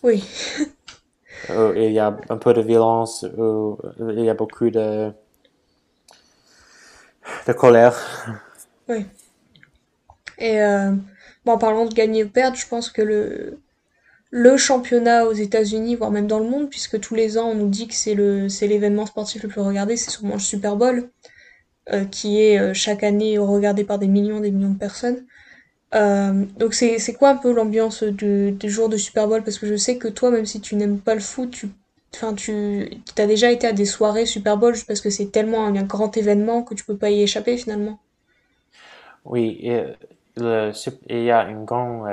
Oui, 0.04 0.24
où 1.50 1.74
il 1.76 1.92
y 1.92 2.00
a 2.00 2.16
un 2.30 2.38
peu 2.38 2.54
de 2.54 2.62
violence, 2.62 3.26
où 3.38 3.78
il 4.00 4.20
y 4.24 4.30
a 4.30 4.34
beaucoup 4.34 4.70
de, 4.70 5.12
de 7.48 7.54
colère. 7.54 7.96
oui. 8.88 9.06
Et 10.38 10.60
bon, 11.46 11.54
en 11.54 11.58
parlant 11.58 11.86
de 11.86 11.94
gagner 11.94 12.24
ou 12.24 12.30
perdre, 12.30 12.58
je 12.58 12.68
pense 12.68 12.90
que 12.92 13.02
le, 13.02 13.60
le 14.30 14.58
championnat 14.58 15.26
aux 15.26 15.34
États-Unis, 15.34 15.96
voire 15.96 16.12
même 16.12 16.28
dans 16.28 16.40
le 16.40 16.50
monde, 16.50 16.70
puisque 16.70 17.00
tous 17.00 17.16
les 17.16 17.38
ans 17.38 17.50
on 17.50 17.56
nous 17.56 17.70
dit 17.70 17.88
que 17.88 17.94
c'est 17.94 18.14
le, 18.14 18.50
c'est 18.50 18.68
l'événement 18.68 19.06
sportif 19.06 19.44
le 19.44 19.50
plus 19.50 19.62
regardé, 19.62 19.96
c'est 19.96 20.12
sûrement 20.12 20.36
le 20.36 20.40
Super 20.40 20.76
Bowl, 20.76 21.10
euh, 21.94 22.04
qui 22.06 22.42
est 22.42 22.60
euh, 22.60 22.74
chaque 22.74 23.04
année 23.04 23.38
regardé 23.38 23.84
par 23.84 24.00
des 24.00 24.08
millions, 24.08 24.40
des 24.40 24.52
millions 24.52 24.72
de 24.72 24.78
personnes. 24.78 25.26
Euh, 25.96 26.44
donc 26.58 26.74
c'est, 26.74 27.14
quoi 27.14 27.30
un 27.30 27.38
peu 27.38 27.54
l'ambiance 27.54 28.04
du, 28.04 28.52
des 28.52 28.70
jours 28.70 28.90
de 28.90 28.98
Super 28.98 29.28
Bowl? 29.28 29.44
Parce 29.44 29.58
que 29.58 29.68
je 29.68 29.76
sais 29.78 29.98
que 29.98 30.10
toi, 30.10 30.32
même 30.32 30.46
si 30.46 30.60
tu 30.60 30.76
n'aimes 30.76 31.00
pas 31.00 31.16
le 31.16 31.22
foot, 31.22 31.52
tu, 31.52 31.70
enfin, 32.14 32.34
tu, 32.34 32.90
t'as 33.16 33.26
déjà 33.26 33.52
été 33.52 33.68
à 33.68 33.72
des 33.72 33.86
soirées 33.86 34.26
Super 34.26 34.58
Bowl 34.58 34.76
parce 34.86 35.00
que 35.00 35.10
c'est 35.10 35.32
tellement 35.32 35.66
un, 35.66 35.84
grand 35.84 36.18
événement 36.18 36.64
que 36.64 36.74
tu 36.74 36.84
peux 36.84 36.98
pas 36.98 37.10
y 37.10 37.22
échapper 37.22 37.56
finalement. 37.56 38.00
Oui, 39.24 39.58
il 39.62 39.96
y 40.36 41.32
a 41.32 41.50
une 41.50 41.64
grande, 41.64 42.06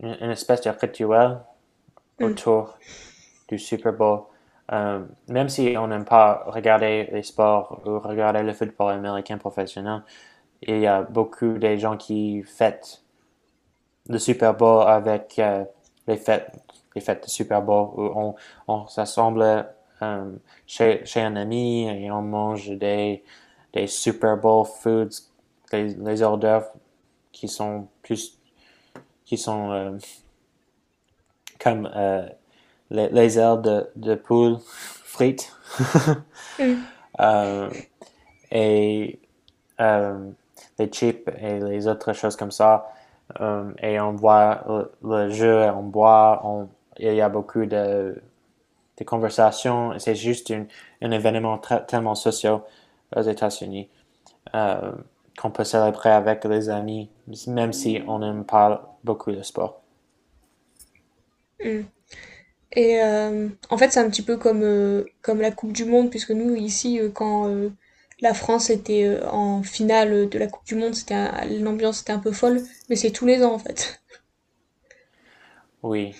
une, 0.00 0.16
une 0.20 0.30
espèce 0.30 0.62
de 0.62 0.70
rituel 0.70 1.38
Mm. 2.20 2.24
autour 2.26 2.78
du 3.48 3.58
Super 3.58 3.92
Bowl. 3.92 4.22
Euh, 4.72 5.04
même 5.28 5.48
si 5.48 5.74
on 5.76 5.88
n'aime 5.88 6.04
pas 6.04 6.44
regarder 6.46 7.08
les 7.12 7.22
sports 7.24 7.80
ou 7.84 7.98
regarder 7.98 8.42
le 8.42 8.52
football 8.52 8.92
américain 8.94 9.38
professionnel, 9.38 10.02
il 10.62 10.80
y 10.80 10.86
a 10.86 11.02
beaucoup 11.02 11.58
de 11.58 11.76
gens 11.76 11.96
qui 11.96 12.42
fêtent 12.44 13.02
le 14.08 14.18
Super 14.18 14.54
Bowl 14.54 14.86
avec 14.88 15.38
euh, 15.38 15.64
les 16.06 16.16
fêtes, 16.16 16.52
les 16.94 17.00
fêtes 17.00 17.24
de 17.24 17.30
Super 17.30 17.62
Bowl 17.62 17.90
où 17.96 18.02
on, 18.14 18.34
on 18.68 18.86
s'assemble 18.86 19.66
euh, 20.02 20.32
chez, 20.66 21.04
chez 21.04 21.20
un 21.22 21.36
ami 21.36 21.88
et 21.88 22.10
on 22.10 22.22
mange 22.22 22.70
des, 22.70 23.24
des 23.72 23.86
Super 23.86 24.36
Bowl 24.36 24.66
foods, 24.66 25.08
les, 25.72 25.94
les 25.94 26.22
hors 26.22 26.38
d'œuvre 26.38 26.68
qui 27.32 27.48
sont 27.48 27.88
plus, 28.02 28.38
qui 29.30 29.38
sont 29.38 29.70
euh, 29.70 29.96
comme 31.60 31.88
euh, 31.94 32.28
les, 32.90 33.08
les 33.10 33.38
ailes 33.38 33.60
de, 33.62 33.88
de 33.94 34.14
poule 34.16 34.58
frites. 35.04 35.52
Mm. 36.58 36.74
Euh, 37.20 37.68
et 38.50 39.20
les 40.78 40.86
chips 40.90 41.28
et 41.38 41.58
les 41.60 41.86
autres 41.86 42.14
choses 42.14 42.34
comme 42.36 42.50
ça. 42.50 42.92
Et 43.82 44.00
on 44.00 44.12
voit 44.12 44.64
le, 44.66 44.92
le 45.02 45.30
jeu, 45.30 45.64
on 45.70 45.82
boit, 45.82 46.40
on, 46.44 46.68
il 46.98 47.14
y 47.14 47.20
a 47.20 47.28
beaucoup 47.28 47.66
de, 47.66 48.22
de 48.96 49.04
conversations. 49.04 49.98
C'est 49.98 50.14
juste 50.14 50.48
une, 50.48 50.66
un 51.02 51.10
événement 51.10 51.58
tellement 51.58 52.14
social 52.14 52.60
aux 53.14 53.22
États-Unis 53.22 53.90
qu'on 55.40 55.50
peut 55.50 55.64
célébrer 55.64 56.10
avec 56.10 56.44
les 56.44 56.68
amis, 56.68 57.08
même 57.46 57.72
si 57.72 58.00
on 58.06 58.18
n'aime 58.18 58.44
pas 58.44 58.98
beaucoup 59.04 59.30
le 59.30 59.42
sport. 59.42 59.80
Mm. 61.64 61.80
Et 62.72 63.02
euh, 63.02 63.48
en 63.70 63.78
fait, 63.78 63.90
c'est 63.90 64.00
un 64.00 64.08
petit 64.10 64.22
peu 64.22 64.36
comme, 64.36 64.62
euh, 64.62 65.04
comme 65.22 65.40
la 65.40 65.50
Coupe 65.50 65.72
du 65.72 65.84
Monde, 65.84 66.10
puisque 66.10 66.30
nous, 66.30 66.54
ici, 66.54 67.00
euh, 67.00 67.08
quand 67.08 67.50
la 68.20 68.34
France 68.34 68.70
était 68.70 69.18
en 69.24 69.62
finale 69.62 70.28
de 70.28 70.38
la 70.38 70.46
Coupe 70.46 70.66
du 70.66 70.74
Monde, 70.74 70.94
c'était 70.94 71.26
l'ambiance 71.58 72.02
était 72.02 72.12
un 72.12 72.18
peu 72.18 72.32
folle, 72.32 72.60
mais 72.88 72.96
c'est 72.96 73.10
tous 73.10 73.26
les 73.26 73.42
ans 73.42 73.54
en 73.54 73.58
fait. 73.58 74.02
Oui. 75.82 76.14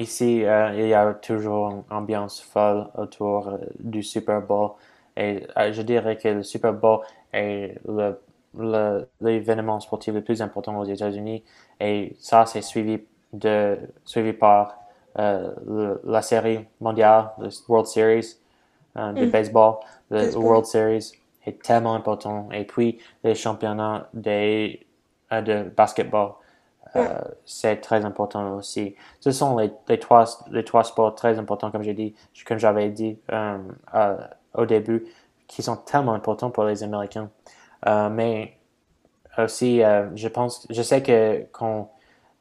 Ici, 0.00 0.38
il 0.38 0.86
y 0.88 0.94
a 0.94 1.14
toujours 1.14 1.70
une 1.70 1.84
ambiance 1.88 2.40
folle 2.40 2.88
autour 2.96 3.56
du 3.78 4.02
Super 4.02 4.42
Bowl. 4.42 4.72
Et 5.16 5.46
euh, 5.56 5.72
je 5.72 5.82
dirais 5.82 6.16
que 6.16 6.28
le 6.28 6.42
Super 6.42 6.72
Bowl 6.72 7.00
est 7.32 7.78
l'événement 9.20 9.80
sportif 9.80 10.14
le 10.14 10.22
plus 10.22 10.42
important 10.42 10.78
aux 10.78 10.84
États-Unis. 10.84 11.42
Et 11.80 12.16
ça, 12.20 12.46
c'est 12.46 12.62
suivi, 12.62 13.00
de, 13.32 13.78
suivi 14.04 14.32
par 14.32 14.78
euh, 15.18 15.52
le- 15.66 16.00
la 16.04 16.22
série 16.22 16.60
mondiale, 16.80 17.30
le 17.38 17.48
World 17.68 17.86
Series 17.86 18.36
euh, 18.96 19.12
de 19.12 19.26
Mm. 19.26 19.30
baseball. 19.30 19.74
Le 20.10 20.18
Baseball. 20.20 20.44
World 20.44 20.66
Series 20.66 21.12
est 21.46 21.62
tellement 21.62 21.94
important. 21.94 22.48
Et 22.52 22.64
puis, 22.64 22.98
les 23.22 23.34
championnats 23.36 24.08
des, 24.12 24.86
euh, 25.32 25.40
de 25.42 25.62
basketball. 25.76 26.32
Euh, 26.96 27.18
c'est 27.44 27.76
très 27.80 28.04
important 28.04 28.56
aussi. 28.56 28.94
Ce 29.20 29.30
sont 29.32 29.56
les, 29.58 29.72
les, 29.88 29.98
trois, 29.98 30.24
les 30.50 30.64
trois 30.64 30.84
sports 30.84 31.14
très 31.14 31.38
importants, 31.38 31.70
comme 31.72 31.82
j'ai 31.82 31.94
dit, 31.94 32.14
comme 32.46 32.58
j'avais 32.58 32.90
dit 32.90 33.18
au 34.54 34.66
début, 34.66 35.04
qui 35.46 35.62
sont 35.62 35.76
tellement 35.76 36.14
importants 36.14 36.50
pour 36.50 36.64
les 36.64 36.82
Américains. 36.82 37.30
Euh, 37.86 38.08
mais 38.08 38.56
aussi, 39.38 39.82
euh, 39.82 40.08
je 40.16 40.28
pense, 40.28 40.66
je 40.70 40.82
sais 40.82 41.02
que 41.02 41.44
quand 41.52 41.92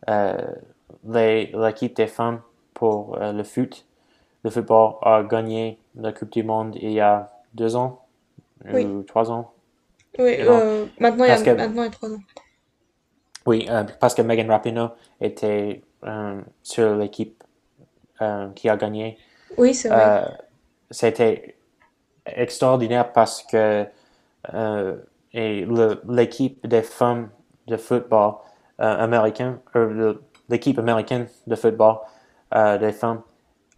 euh, 0.10 0.38
l'équipe 1.06 1.95
des 1.95 2.08
femmes 2.08 2.41
pour 2.73 3.17
le 3.19 3.43
foot, 3.43 3.86
le 4.43 4.49
football, 4.49 4.95
a 5.02 5.23
gagné 5.23 5.80
la 5.95 6.12
Coupe 6.12 6.32
du 6.32 6.43
Monde 6.43 6.76
il 6.82 6.91
y 6.91 6.99
a 6.99 7.32
deux 7.54 7.76
ans 7.76 8.06
Oui. 8.73 8.84
ou 8.86 9.04
trois 9.04 9.32
ans. 9.32 9.52
Oui, 10.19 10.38
Non. 10.43 10.89
maintenant, 10.99 11.26
il 11.26 11.30
y 11.30 11.32
a, 11.32 11.38
que- 11.41 11.52
maintenant, 11.52 11.84
il 11.84 11.86
y 11.86 11.88
a 11.88 11.91
trois 11.91 12.10
ans. 12.10 12.21
Oui, 13.45 13.67
parce 13.99 14.13
que 14.15 14.21
Megan 14.21 14.49
Rapinoe 14.49 14.91
était 15.19 15.82
sur 16.62 16.95
l'équipe 16.95 17.43
qui 18.56 18.69
a 18.69 18.78
gagné. 18.78 19.17
Oui, 19.58 19.73
c'est 19.73 19.89
vrai. 19.89 20.26
C'était 20.91 21.56
extraordinaire 22.25 23.12
parce 23.13 23.43
que 23.43 23.86
euh, 24.53 24.97
et 25.33 25.67
l'équipe 26.09 26.65
des 26.67 26.83
femmes 26.83 27.29
de 27.67 27.77
football 27.77 28.36
euh, 28.81 28.97
américain, 29.03 29.59
euh, 29.75 30.15
l'équipe 30.49 30.79
américaine 30.79 31.27
de 31.47 31.55
football 31.55 31.97
des 32.79 32.91
femmes 32.93 33.23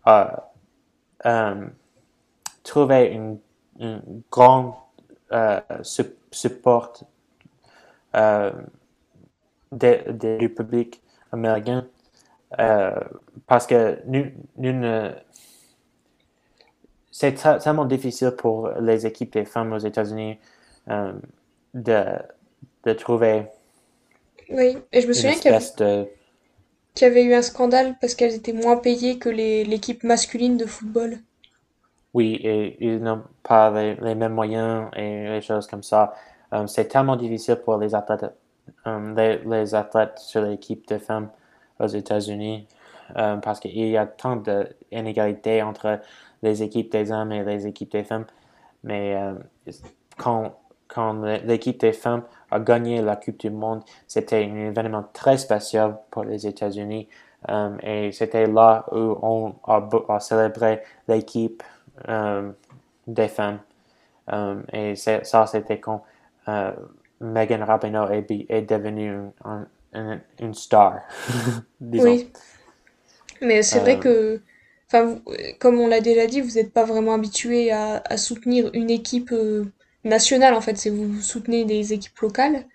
a 0.05 0.51
trouvé 2.63 3.05
une, 3.13 3.39
une 3.79 4.21
grande 4.31 4.73
su- 5.83 6.15
support 6.31 6.93
du 9.71 10.49
public 10.49 11.01
américain 11.31 11.85
parce 13.47 13.67
que 13.67 13.99
nous, 14.07 14.25
nous 14.57 14.73
ne- 14.73 15.11
c'est 17.17 17.35
te- 17.35 17.63
tellement 17.63 17.85
difficile 17.85 18.31
pour 18.31 18.69
les 18.81 19.05
équipes 19.05 19.31
des 19.33 19.45
femmes 19.45 19.71
aux 19.73 19.77
États-Unis 19.79 20.37
euh, 20.89 21.13
de, 21.73 22.05
de 22.85 22.93
trouver 22.93 23.47
Oui, 24.49 24.77
et 24.91 25.01
je 25.01 25.07
me 25.07 25.13
souviens 25.13 25.35
qu'il 25.37 25.51
y, 25.51 25.53
avait- 25.53 25.59
espèce 25.59 25.75
de... 25.77 26.07
qu'il 26.95 27.07
y 27.07 27.11
avait 27.11 27.23
eu 27.23 27.35
un 27.35 27.43
scandale 27.43 27.95
parce 28.01 28.15
qu'elles 28.15 28.33
étaient 28.33 28.51
moins 28.51 28.77
payées 28.77 29.19
que 29.19 29.29
l'équipe 29.29 30.03
masculine 30.03 30.57
de 30.57 30.65
football. 30.65 31.19
Oui, 32.13 32.39
et 32.43 32.77
ils 32.85 32.99
n'ont 32.99 33.23
pas 33.43 33.69
les, 33.71 33.95
les 33.95 34.15
mêmes 34.15 34.33
moyens 34.33 34.89
et 34.95 35.27
les 35.27 35.41
choses 35.41 35.67
comme 35.67 35.83
ça. 35.83 36.13
Euh, 36.53 36.65
c'est 36.67 36.87
tellement 36.87 37.17
difficile 37.17 37.57
pour 37.57 37.77
les 37.77 37.93
athlètes, 37.93 38.25
euh, 38.87 39.13
les, 39.15 39.39
les 39.39 39.75
athlètes 39.75 40.19
sur 40.19 40.41
l'équipe 40.41 40.87
de 40.87 40.97
femmes 40.97 41.29
aux 41.79 41.87
États-Unis 41.87 42.67
parce 43.15 43.59
qu'il 43.59 43.77
y 43.77 43.97
a 43.97 44.07
tant 44.07 44.35
d'inégalités 44.37 45.61
entre 45.61 46.01
les 46.45 46.63
équipes 46.63 46.91
des 46.91 47.11
hommes 47.11 47.31
et 47.31 47.43
les 47.43 47.67
équipes 47.67 47.91
des 47.91 48.03
femmes. 48.03 48.25
Mais 48.83 49.15
euh, 49.15 49.33
quand, 50.17 50.57
quand 50.87 51.13
l'équipe 51.43 51.79
des 51.79 51.93
femmes 51.93 52.23
a 52.51 52.59
gagné 52.59 53.01
la 53.01 53.15
Coupe 53.15 53.39
du 53.39 53.49
Monde, 53.49 53.81
c'était 54.07 54.43
un 54.45 54.55
événement 54.69 55.05
très 55.13 55.37
spécial 55.37 55.97
pour 56.11 56.23
les 56.23 56.45
États-Unis. 56.47 57.07
Euh, 57.49 57.77
et 57.83 58.11
c'était 58.11 58.47
là 58.47 58.85
où 58.91 59.17
on 59.21 59.55
a, 59.67 60.19
célébré 60.19 60.81
l'équipe 61.07 61.61
des 63.07 63.27
femmes. 63.27 63.59
Euh, 64.31 64.61
et 64.73 64.95
c'est- 64.95 65.23
ça, 65.23 65.45
c'était 65.45 65.79
quand 65.79 66.03
Megan 67.21 67.63
Rapinoe 67.63 68.11
est, 68.49 68.61
devenue 68.69 69.15
un- 69.43 69.67
un- 69.93 70.19
une 70.39 70.53
star. 70.53 70.99
disons. 71.79 72.05
Oui. 72.05 72.31
Mais 73.41 73.63
c'est 73.63 73.79
vrai 73.79 73.99
que, 73.99 74.41
enfin, 74.87 75.19
comme 75.59 75.79
on 75.79 75.87
l'a 75.87 76.01
déjà 76.01 76.27
dit, 76.27 76.41
vous 76.41 76.55
n'êtes 76.55 76.73
pas 76.73 76.85
vraiment 76.85 77.13
habitué 77.13 77.71
à, 77.71 78.17
soutenir 78.17 78.69
une 78.73 78.89
équipe 78.89 79.31
euh, 79.31 79.65
nationale, 80.03 80.53
en 80.53 80.61
fait. 80.61 80.77
C'est 80.77 80.89
vous 80.89 81.21
soutenez 81.21 81.65
des 81.65 81.93
équipes 81.93 82.19
locales 82.19 82.65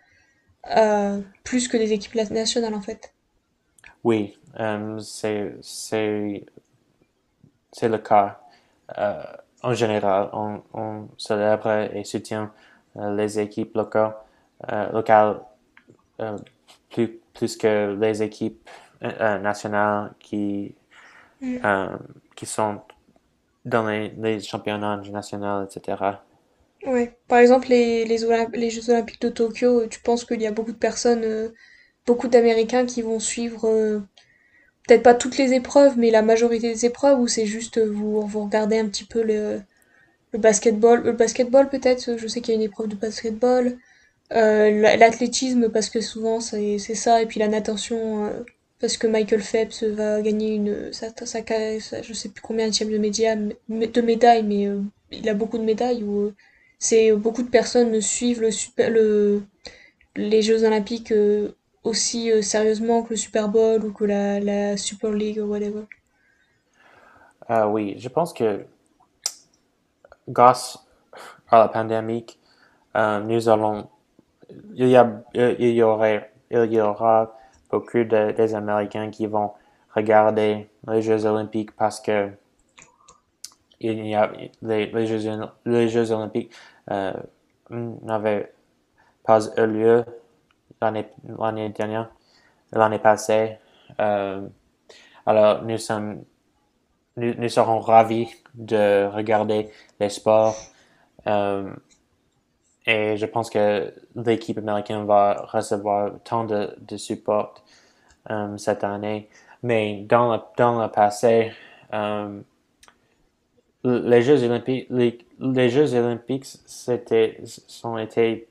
euh, 0.76 1.20
plus 1.44 1.68
que 1.68 1.76
des 1.76 1.92
équipes 1.92 2.14
nationales, 2.30 2.74
en 2.74 2.80
fait. 2.80 3.14
Oui, 4.04 4.38
euh, 4.58 4.98
c'est 5.00 5.52
le 7.82 7.98
cas. 7.98 8.40
Euh, 8.98 9.22
en 9.62 9.74
général, 9.74 10.30
on, 10.32 10.62
on 10.74 11.08
célèbre 11.18 11.88
et 11.94 12.04
soutient 12.04 12.52
les 12.96 13.38
équipes 13.38 13.74
locales, 13.76 14.16
locales 14.92 15.40
plus, 16.90 17.20
plus 17.34 17.56
que 17.56 17.96
les 18.00 18.22
équipes 18.22 18.68
nationales 19.00 20.12
qui, 20.18 20.74
Mm. 21.42 21.64
euh, 21.64 21.96
qui 22.36 22.46
sont 22.46 22.82
dans 23.64 23.86
les, 23.88 24.10
les 24.10 24.40
championnats 24.40 24.98
nationaux, 24.98 25.64
etc. 25.66 26.24
Ouais. 26.86 27.14
Par 27.28 27.38
exemple, 27.38 27.68
les, 27.68 28.04
les, 28.04 28.24
Olymp- 28.24 28.54
les 28.56 28.70
Jeux 28.70 28.88
Olympiques 28.90 29.20
de 29.20 29.28
Tokyo, 29.28 29.86
tu 29.86 30.00
penses 30.00 30.24
qu'il 30.24 30.40
y 30.40 30.46
a 30.46 30.52
beaucoup 30.52 30.72
de 30.72 30.78
personnes, 30.78 31.22
euh, 31.24 31.50
beaucoup 32.06 32.28
d'Américains 32.28 32.86
qui 32.86 33.02
vont 33.02 33.20
suivre, 33.20 33.68
euh, 33.68 34.00
peut-être 34.88 35.02
pas 35.04 35.14
toutes 35.14 35.38
les 35.38 35.54
épreuves, 35.54 35.98
mais 35.98 36.10
la 36.10 36.22
majorité 36.22 36.70
des 36.72 36.86
épreuves, 36.86 37.20
ou 37.20 37.28
c'est 37.28 37.46
juste 37.46 37.78
vous, 37.80 38.22
vous 38.26 38.44
regardez 38.44 38.78
un 38.78 38.88
petit 38.88 39.04
peu 39.04 39.22
le, 39.22 39.62
le 40.32 40.38
basketball, 40.40 41.02
le 41.04 41.12
basketball 41.12 41.68
peut-être, 41.70 42.16
je 42.18 42.28
sais 42.28 42.40
qu'il 42.42 42.54
y 42.54 42.58
a 42.58 42.60
une 42.60 42.66
épreuve 42.66 42.88
de 42.88 42.96
basketball, 42.96 43.78
euh, 44.34 44.70
la- 44.80 44.96
l'athlétisme 44.96 45.70
parce 45.70 45.90
que 45.90 46.00
souvent 46.02 46.40
c'est 46.40 46.78
ça, 46.78 47.22
et 47.22 47.26
puis 47.26 47.40
la 47.40 47.48
natation 47.48 48.32
parce 48.80 48.96
que 48.96 49.06
Michael 49.06 49.42
Phelps 49.42 49.82
va 49.84 50.22
gagner 50.22 50.54
une, 50.54 50.92
sa, 50.92 51.08
sa, 51.14 51.40
je 52.02 52.12
sais 52.12 52.28
plus 52.30 52.42
combien 52.42 52.68
de 52.68 52.72
de 53.86 54.00
médailles, 54.00 54.42
mais 54.42 54.66
euh, 54.66 54.80
il 55.10 55.28
a 55.28 55.34
beaucoup 55.34 55.58
de 55.58 55.64
médailles 55.64 56.02
où 56.02 56.26
euh, 56.26 56.34
c'est 56.80 57.12
beaucoup 57.12 57.42
de 57.42 57.50
personnes 57.50 58.00
suivent 58.00 58.42
les 60.16 60.42
Jeux 60.42 60.64
Olympiques 60.64 61.12
euh, 61.12 61.52
aussi 61.84 62.32
euh, 62.32 62.42
sérieusement 62.42 63.02
que 63.02 63.10
le 63.10 63.16
Super 63.16 63.48
Bowl 63.48 63.84
ou 63.84 63.92
que 63.92 64.04
la, 64.04 64.76
Super 64.76 65.10
League 65.12 65.38
ou 65.38 65.46
whatever. 65.46 65.84
Ah 67.48 67.68
oui, 67.68 67.96
je 67.98 68.08
pense 68.08 68.32
que 68.32 68.64
grâce 70.28 70.78
à 71.50 71.58
la 71.58 71.68
pandémie, 71.68 72.26
euh, 72.96 73.20
nous 73.20 73.48
allons, 73.48 73.88
il 74.74 74.88
y 74.88 74.96
a, 74.96 75.22
il 75.34 75.70
y 75.70 75.82
aurait, 75.82 76.32
il 76.50 76.72
y 76.72 76.80
aura 76.80 77.36
beaucoup 77.70 78.04
de, 78.04 78.32
des 78.32 78.54
Américains 78.54 79.10
qui 79.10 79.26
vont 79.26 79.52
regarder 79.94 80.68
les 80.86 81.02
Jeux 81.02 81.26
Olympiques 81.26 81.72
parce 81.76 82.00
que 82.00 82.30
il 83.80 84.06
y 84.06 84.14
a 84.14 84.30
les, 84.62 85.06
Jeux, 85.06 86.12
Olympiques 86.12 86.52
euh, 86.90 87.12
n'avaient 87.70 88.52
pas 89.24 89.40
eu 89.56 89.66
lieu 89.66 90.04
l'année 90.82 91.68
dernière, 91.70 92.10
l'année 92.72 92.98
passée. 92.98 93.58
Euh, 93.98 94.46
alors 95.24 95.62
nous 95.62 95.78
serons 95.78 97.80
ravis 97.80 98.28
de 98.54 99.06
regarder 99.06 99.70
les 99.98 100.10
sports. 100.10 100.56
Euh, 101.26 101.70
et 102.90 103.16
je 103.16 103.26
pense 103.26 103.50
que 103.50 103.94
l'équipe 104.16 104.58
américaine 104.58 105.06
va 105.06 105.46
recevoir 105.52 106.10
tant 106.24 106.44
de, 106.44 106.76
de 106.80 106.96
support 106.96 107.62
euh, 108.30 108.56
cette 108.56 108.82
année. 108.82 109.28
Mais 109.62 110.02
dans 110.08 110.32
le, 110.32 110.40
dans 110.56 110.82
le 110.82 110.90
passé, 110.90 111.52
euh, 111.94 112.40
les 113.84 114.22
Jeux 114.22 114.42
olympiques, 114.42 114.88
les, 114.90 115.18
les 115.38 115.68
Jeux 115.70 115.94
olympiques 115.94 116.46
c'était, 116.66 117.40
sont 117.44 117.96
été 117.96 118.48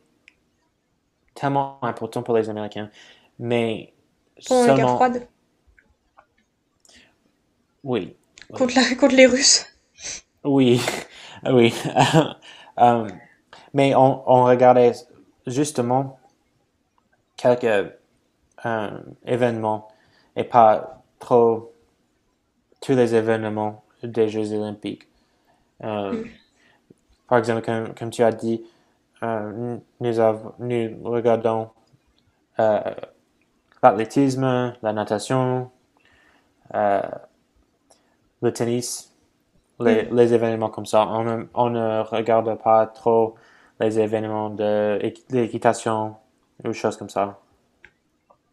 tellement 1.36 1.78
importants 1.82 2.24
pour 2.24 2.38
les 2.38 2.50
Américains. 2.50 2.90
Mais 3.40 3.94
Pendant 4.48 4.62
la 4.62 4.68
guerre 4.68 4.76
seulement, 4.78 4.96
froide, 4.96 5.28
oui, 7.84 8.16
contre, 8.54 8.76
la, 8.76 8.96
contre 8.96 9.16
les 9.16 9.26
Russes? 9.26 9.66
Oui, 10.46 10.82
oui. 11.46 11.74
Euh, 12.82 13.10
mais 13.74 13.96
on, 13.96 14.24
on 14.30 14.46
regardait 14.46 14.94
justement 15.48 16.20
quelques 17.38 17.92
euh, 18.66 19.00
événements 19.26 19.88
et 20.36 20.44
pas 20.44 21.02
trop 21.20 21.74
tous 22.82 22.94
les 22.94 23.16
événements 23.16 23.84
des 24.04 24.30
Jeux 24.30 24.54
olympiques. 24.54 25.08
Euh, 25.84 26.24
Par 27.28 27.38
exemple, 27.38 27.62
comme, 27.62 27.94
comme 27.94 28.10
tu 28.10 28.24
as 28.24 28.32
dit, 28.32 28.66
euh, 29.22 29.78
nous, 30.00 30.20
avons, 30.20 30.54
nous 30.60 30.98
regardons 31.04 31.70
l'athlétisme, 33.82 34.74
la 34.82 34.94
natation, 34.94 35.70
le 36.74 38.52
tennis, 38.52 39.16
les, 39.80 40.06
les 40.06 40.34
événements 40.34 40.70
comme 40.70 40.86
ça. 40.86 41.06
On 41.08 41.48
on 41.54 41.70
ne 41.70 42.02
regarde 42.02 42.56
pas 42.62 42.88
trop 42.88 43.36
les 43.80 44.00
événements 44.00 44.50
d'équitation 44.50 46.16
ou 46.66 46.74
choses 46.74 46.98
comme 46.98 47.10
ça. 47.10 47.40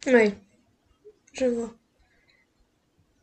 Oui, 0.06 0.34
je 1.32 1.46
vois. 1.46 1.72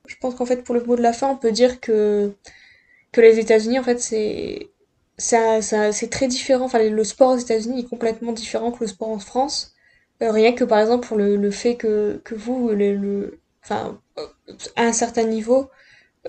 Je 0.07 0.15
pense 0.19 0.35
qu'en 0.35 0.45
fait, 0.45 0.63
pour 0.63 0.75
le 0.75 0.83
mot 0.83 0.95
de 0.95 1.01
la 1.01 1.13
fin, 1.13 1.29
on 1.29 1.37
peut 1.37 1.51
dire 1.51 1.79
que, 1.79 2.33
que 3.11 3.21
les 3.21 3.39
États-Unis, 3.39 3.79
en 3.79 3.83
fait, 3.83 3.99
c'est 3.99 4.69
c'est 5.17 6.09
très 6.11 6.27
différent. 6.27 6.65
Enfin, 6.65 6.79
le 6.83 7.03
sport 7.03 7.31
aux 7.33 7.37
États-Unis 7.37 7.81
est 7.81 7.89
complètement 7.89 8.33
différent 8.33 8.71
que 8.71 8.81
le 8.81 8.87
sport 8.87 9.09
en 9.09 9.19
France. 9.19 9.75
Euh, 10.23 10.31
rien 10.31 10.53
que 10.53 10.63
par 10.65 10.79
exemple 10.79 11.07
pour 11.07 11.17
le, 11.17 11.37
le 11.37 11.51
fait 11.51 11.75
que, 11.77 12.21
que 12.25 12.35
vous, 12.35 12.69
le, 12.71 13.39
enfin, 13.63 13.99
à 14.75 14.83
un 14.83 14.93
certain 14.93 15.23
niveau, 15.25 15.69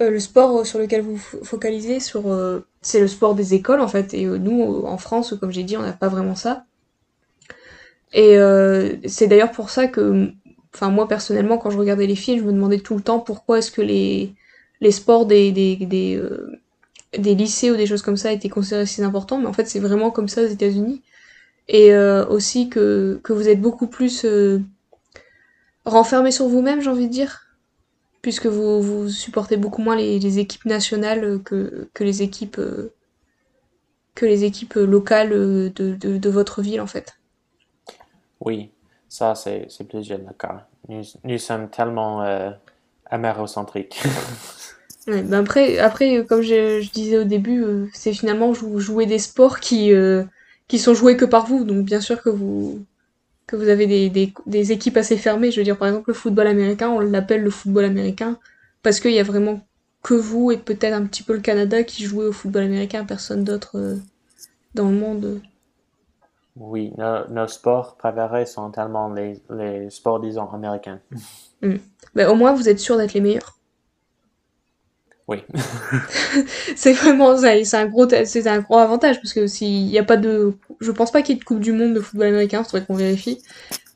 euh, 0.00 0.10
le 0.10 0.20
sport 0.20 0.66
sur 0.66 0.78
lequel 0.78 1.02
vous 1.02 1.16
vous 1.16 1.44
focalisez, 1.44 2.00
sur, 2.00 2.30
euh, 2.30 2.66
c'est 2.82 3.00
le 3.00 3.08
sport 3.08 3.34
des 3.34 3.54
écoles 3.54 3.80
en 3.80 3.88
fait. 3.88 4.14
Et 4.14 4.26
euh, 4.26 4.38
nous, 4.38 4.84
en 4.84 4.98
France, 4.98 5.34
comme 5.40 5.52
j'ai 5.52 5.64
dit, 5.64 5.76
on 5.76 5.82
n'a 5.82 5.92
pas 5.92 6.08
vraiment 6.08 6.34
ça. 6.34 6.64
Et 8.12 8.38
euh, 8.38 8.96
c'est 9.06 9.26
d'ailleurs 9.26 9.50
pour 9.50 9.70
ça 9.70 9.88
que, 9.88 10.30
enfin 10.74 10.90
moi 10.90 11.08
personnellement, 11.08 11.58
quand 11.58 11.70
je 11.70 11.78
regardais 11.78 12.06
les 12.06 12.16
films, 12.16 12.40
je 12.40 12.44
me 12.44 12.52
demandais 12.52 12.78
tout 12.78 12.94
le 12.96 13.02
temps 13.02 13.18
pourquoi 13.18 13.58
est-ce 13.58 13.72
que 13.72 13.82
les, 13.82 14.34
les 14.80 14.90
sports 14.92 15.26
des, 15.26 15.52
des, 15.52 15.76
des, 15.76 16.16
euh, 16.16 16.52
des 17.18 17.34
lycées 17.34 17.70
ou 17.70 17.76
des 17.76 17.86
choses 17.86 18.02
comme 18.02 18.16
ça 18.16 18.32
étaient 18.32 18.48
considérés 18.48 18.86
si 18.86 19.02
importants. 19.02 19.38
Mais 19.38 19.46
en 19.46 19.52
fait, 19.52 19.66
c'est 19.66 19.80
vraiment 19.80 20.10
comme 20.10 20.28
ça 20.28 20.42
aux 20.42 20.46
États-Unis. 20.46 21.02
Et 21.68 21.94
euh, 21.94 22.26
aussi 22.26 22.68
que, 22.68 23.20
que 23.24 23.32
vous 23.32 23.48
êtes 23.48 23.60
beaucoup 23.60 23.86
plus 23.86 24.24
euh, 24.24 24.60
renfermé 25.84 26.30
sur 26.30 26.48
vous-même, 26.48 26.80
j'ai 26.80 26.90
envie 26.90 27.08
de 27.08 27.12
dire. 27.12 27.43
Puisque 28.24 28.46
vous, 28.46 28.80
vous 28.80 29.10
supportez 29.10 29.58
beaucoup 29.58 29.82
moins 29.82 29.96
les, 29.96 30.18
les 30.18 30.38
équipes 30.38 30.64
nationales 30.64 31.42
que, 31.42 31.90
que 31.92 32.04
les 32.04 32.22
équipes 32.22 32.58
euh, 32.58 32.94
que 34.14 34.24
les 34.24 34.44
équipes 34.44 34.76
locales 34.76 35.28
de, 35.28 35.70
de, 35.74 36.16
de 36.16 36.30
votre 36.30 36.62
ville 36.62 36.80
en 36.80 36.86
fait. 36.86 37.18
Oui, 38.40 38.70
ça 39.10 39.34
c'est 39.34 39.68
plusieurs 39.86 40.20
le 40.20 40.32
cas. 40.32 40.66
Nous, 40.88 41.02
nous 41.24 41.36
sommes 41.36 41.68
tellement 41.68 42.22
euh, 42.22 42.50
amérocentriques. 43.10 44.02
Ouais, 45.06 45.22
ben 45.22 45.40
après, 45.40 45.78
après, 45.78 46.24
comme 46.24 46.40
je, 46.40 46.80
je 46.80 46.90
disais 46.90 47.18
au 47.18 47.24
début, 47.24 47.62
euh, 47.62 47.88
c'est 47.92 48.14
finalement 48.14 48.54
jouez 48.54 49.04
des 49.04 49.18
sports 49.18 49.60
qui, 49.60 49.92
euh, 49.92 50.24
qui 50.66 50.78
sont 50.78 50.94
joués 50.94 51.18
que 51.18 51.26
par 51.26 51.44
vous. 51.46 51.64
Donc 51.64 51.84
bien 51.84 52.00
sûr 52.00 52.22
que 52.22 52.30
vous, 52.30 52.86
que 53.46 53.56
vous 53.56 53.68
avez 53.68 53.86
des, 53.86 54.10
des, 54.10 54.32
des 54.46 54.72
équipes 54.72 54.96
assez 54.96 55.16
fermées. 55.16 55.50
Je 55.50 55.60
veux 55.60 55.64
dire, 55.64 55.78
par 55.78 55.88
exemple, 55.88 56.10
le 56.10 56.14
football 56.14 56.46
américain, 56.46 56.88
on 56.88 57.00
l'appelle 57.00 57.42
le 57.42 57.50
football 57.50 57.84
américain 57.84 58.38
parce 58.82 59.00
qu'il 59.00 59.12
y 59.12 59.20
a 59.20 59.24
vraiment 59.24 59.60
que 60.02 60.14
vous 60.14 60.50
et 60.52 60.58
peut-être 60.58 60.94
un 60.94 61.06
petit 61.06 61.22
peu 61.22 61.32
le 61.34 61.40
Canada 61.40 61.82
qui 61.82 62.04
jouez 62.04 62.26
au 62.26 62.32
football 62.32 62.64
américain, 62.64 63.04
personne 63.04 63.44
d'autre 63.44 63.78
euh, 63.78 63.96
dans 64.74 64.88
le 64.90 64.96
monde. 64.96 65.40
Oui, 66.56 66.92
nos, 66.96 67.26
nos 67.30 67.48
sports 67.48 67.96
préférés 67.96 68.46
sont 68.46 68.70
tellement 68.70 69.12
les, 69.12 69.40
les 69.50 69.90
sports, 69.90 70.20
disons, 70.20 70.48
américains. 70.50 71.00
Ben, 72.14 72.28
au 72.28 72.34
moins, 72.34 72.52
vous 72.52 72.68
êtes 72.68 72.78
sûr 72.78 72.96
d'être 72.96 73.14
les 73.14 73.20
meilleurs. 73.20 73.58
Oui. 75.26 75.42
C'est 76.76 76.92
vraiment 76.92 77.36
c'est 77.36 77.76
un 77.76 77.86
gros, 77.86 78.06
c'est 78.08 78.46
un 78.46 78.60
gros 78.60 78.76
avantage 78.78 79.16
parce 79.16 79.32
que 79.32 79.46
s'il 79.46 79.88
y 79.88 79.98
a 79.98 80.04
pas 80.04 80.18
de, 80.18 80.54
je 80.80 80.90
pense 80.92 81.10
pas 81.10 81.22
qu'il 81.22 81.34
y 81.34 81.38
ait 81.38 81.40
de 81.40 81.44
Coupe 81.44 81.60
du 81.60 81.72
Monde 81.72 81.94
de 81.94 82.00
football 82.00 82.28
américain, 82.28 82.62
faudrait 82.62 82.84
qu'on 82.84 82.94
vérifie. 82.94 83.42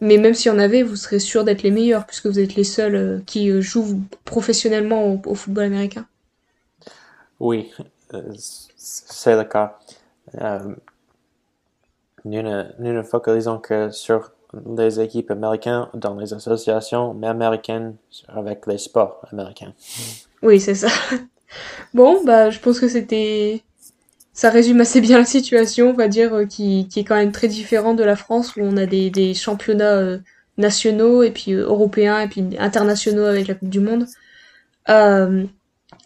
Mais 0.00 0.16
même 0.16 0.32
s'il 0.32 0.50
y 0.52 0.54
en 0.54 0.58
avait, 0.58 0.82
vous 0.82 0.96
serez 0.96 1.18
sûr 1.18 1.44
d'être 1.44 1.62
les 1.62 1.70
meilleurs 1.70 2.06
puisque 2.06 2.26
vous 2.26 2.38
êtes 2.38 2.54
les 2.54 2.64
seuls 2.64 2.94
euh, 2.94 3.18
qui 3.26 3.50
euh, 3.50 3.60
jouent 3.60 4.00
professionnellement 4.24 5.04
au, 5.12 5.20
au 5.26 5.34
football 5.34 5.64
américain. 5.64 6.06
Oui, 7.40 7.72
euh, 8.14 8.32
c'est 8.36 9.36
le 9.36 9.44
cas. 9.44 9.78
Euh, 10.40 10.74
nous 12.24 12.42
ne, 12.42 12.64
nous 12.78 12.92
ne 12.92 13.02
focalisons 13.02 13.58
que 13.58 13.90
sur 13.90 14.32
les 14.76 15.00
équipes 15.00 15.30
américaines 15.30 15.88
dans 15.94 16.14
les 16.14 16.32
associations, 16.32 17.14
mais 17.14 17.28
américaines 17.28 17.96
avec 18.28 18.66
les 18.66 18.78
sports 18.78 19.20
américains. 19.30 19.72
Oui, 20.42 20.60
c'est 20.60 20.74
ça. 20.74 20.88
Bon, 21.94 22.22
bah, 22.24 22.50
je 22.50 22.58
pense 22.58 22.78
que 22.78 22.88
c'était, 22.88 23.62
ça 24.38 24.50
résume 24.50 24.80
assez 24.80 25.00
bien 25.00 25.18
la 25.18 25.24
situation, 25.24 25.90
on 25.90 25.94
va 25.94 26.06
dire, 26.06 26.32
euh, 26.32 26.44
qui, 26.44 26.86
est 26.94 27.02
quand 27.04 27.16
même 27.16 27.32
très 27.32 27.48
différente 27.48 27.96
de 27.98 28.04
la 28.04 28.14
France 28.14 28.54
où 28.54 28.60
on 28.60 28.76
a 28.76 28.86
des, 28.86 29.34
championnats 29.34 29.96
euh, 29.96 30.18
nationaux 30.58 31.24
et 31.24 31.32
puis 31.32 31.54
euh, 31.54 31.66
européens 31.66 32.20
et 32.20 32.28
puis 32.28 32.44
internationaux 32.58 33.24
avec 33.24 33.48
la 33.48 33.54
Coupe 33.54 33.68
du 33.68 33.80
Monde. 33.80 34.06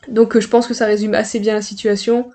Donc, 0.08 0.38
je 0.38 0.48
pense 0.48 0.66
que 0.66 0.72
ça 0.72 0.86
résume 0.86 1.12
assez 1.12 1.40
bien 1.40 1.52
la 1.54 1.62
situation. 1.62 2.30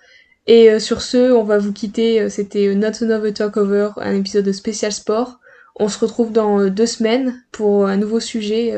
Et 0.46 0.80
sur 0.80 1.02
ce, 1.02 1.32
on 1.34 1.44
va 1.44 1.58
vous 1.58 1.74
quitter. 1.74 2.30
C'était 2.30 2.74
Not 2.76 3.04
Another 3.04 3.34
Talkover, 3.34 3.90
un 3.98 4.16
épisode 4.16 4.50
spécial 4.54 4.94
sport. 4.94 5.40
On 5.76 5.90
se 5.90 6.00
retrouve 6.00 6.32
dans 6.32 6.70
deux 6.70 6.86
semaines 6.86 7.44
pour 7.52 7.88
un 7.88 7.98
nouveau 7.98 8.20
sujet 8.20 8.74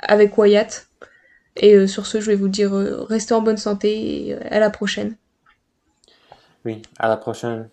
avec 0.00 0.36
Wyatt. 0.38 0.88
Et 1.56 1.74
euh, 1.74 1.86
sur 1.86 2.06
ce, 2.06 2.20
je 2.20 2.26
vais 2.26 2.36
vous 2.36 2.48
dire, 2.48 2.74
euh, 2.74 3.02
restez 3.04 3.34
en 3.34 3.42
bonne 3.42 3.56
santé 3.56 4.26
et 4.26 4.34
euh, 4.34 4.40
à 4.50 4.58
la 4.58 4.70
prochaine. 4.70 5.16
Oui, 6.64 6.82
à 6.98 7.08
la 7.08 7.16
prochaine. 7.16 7.68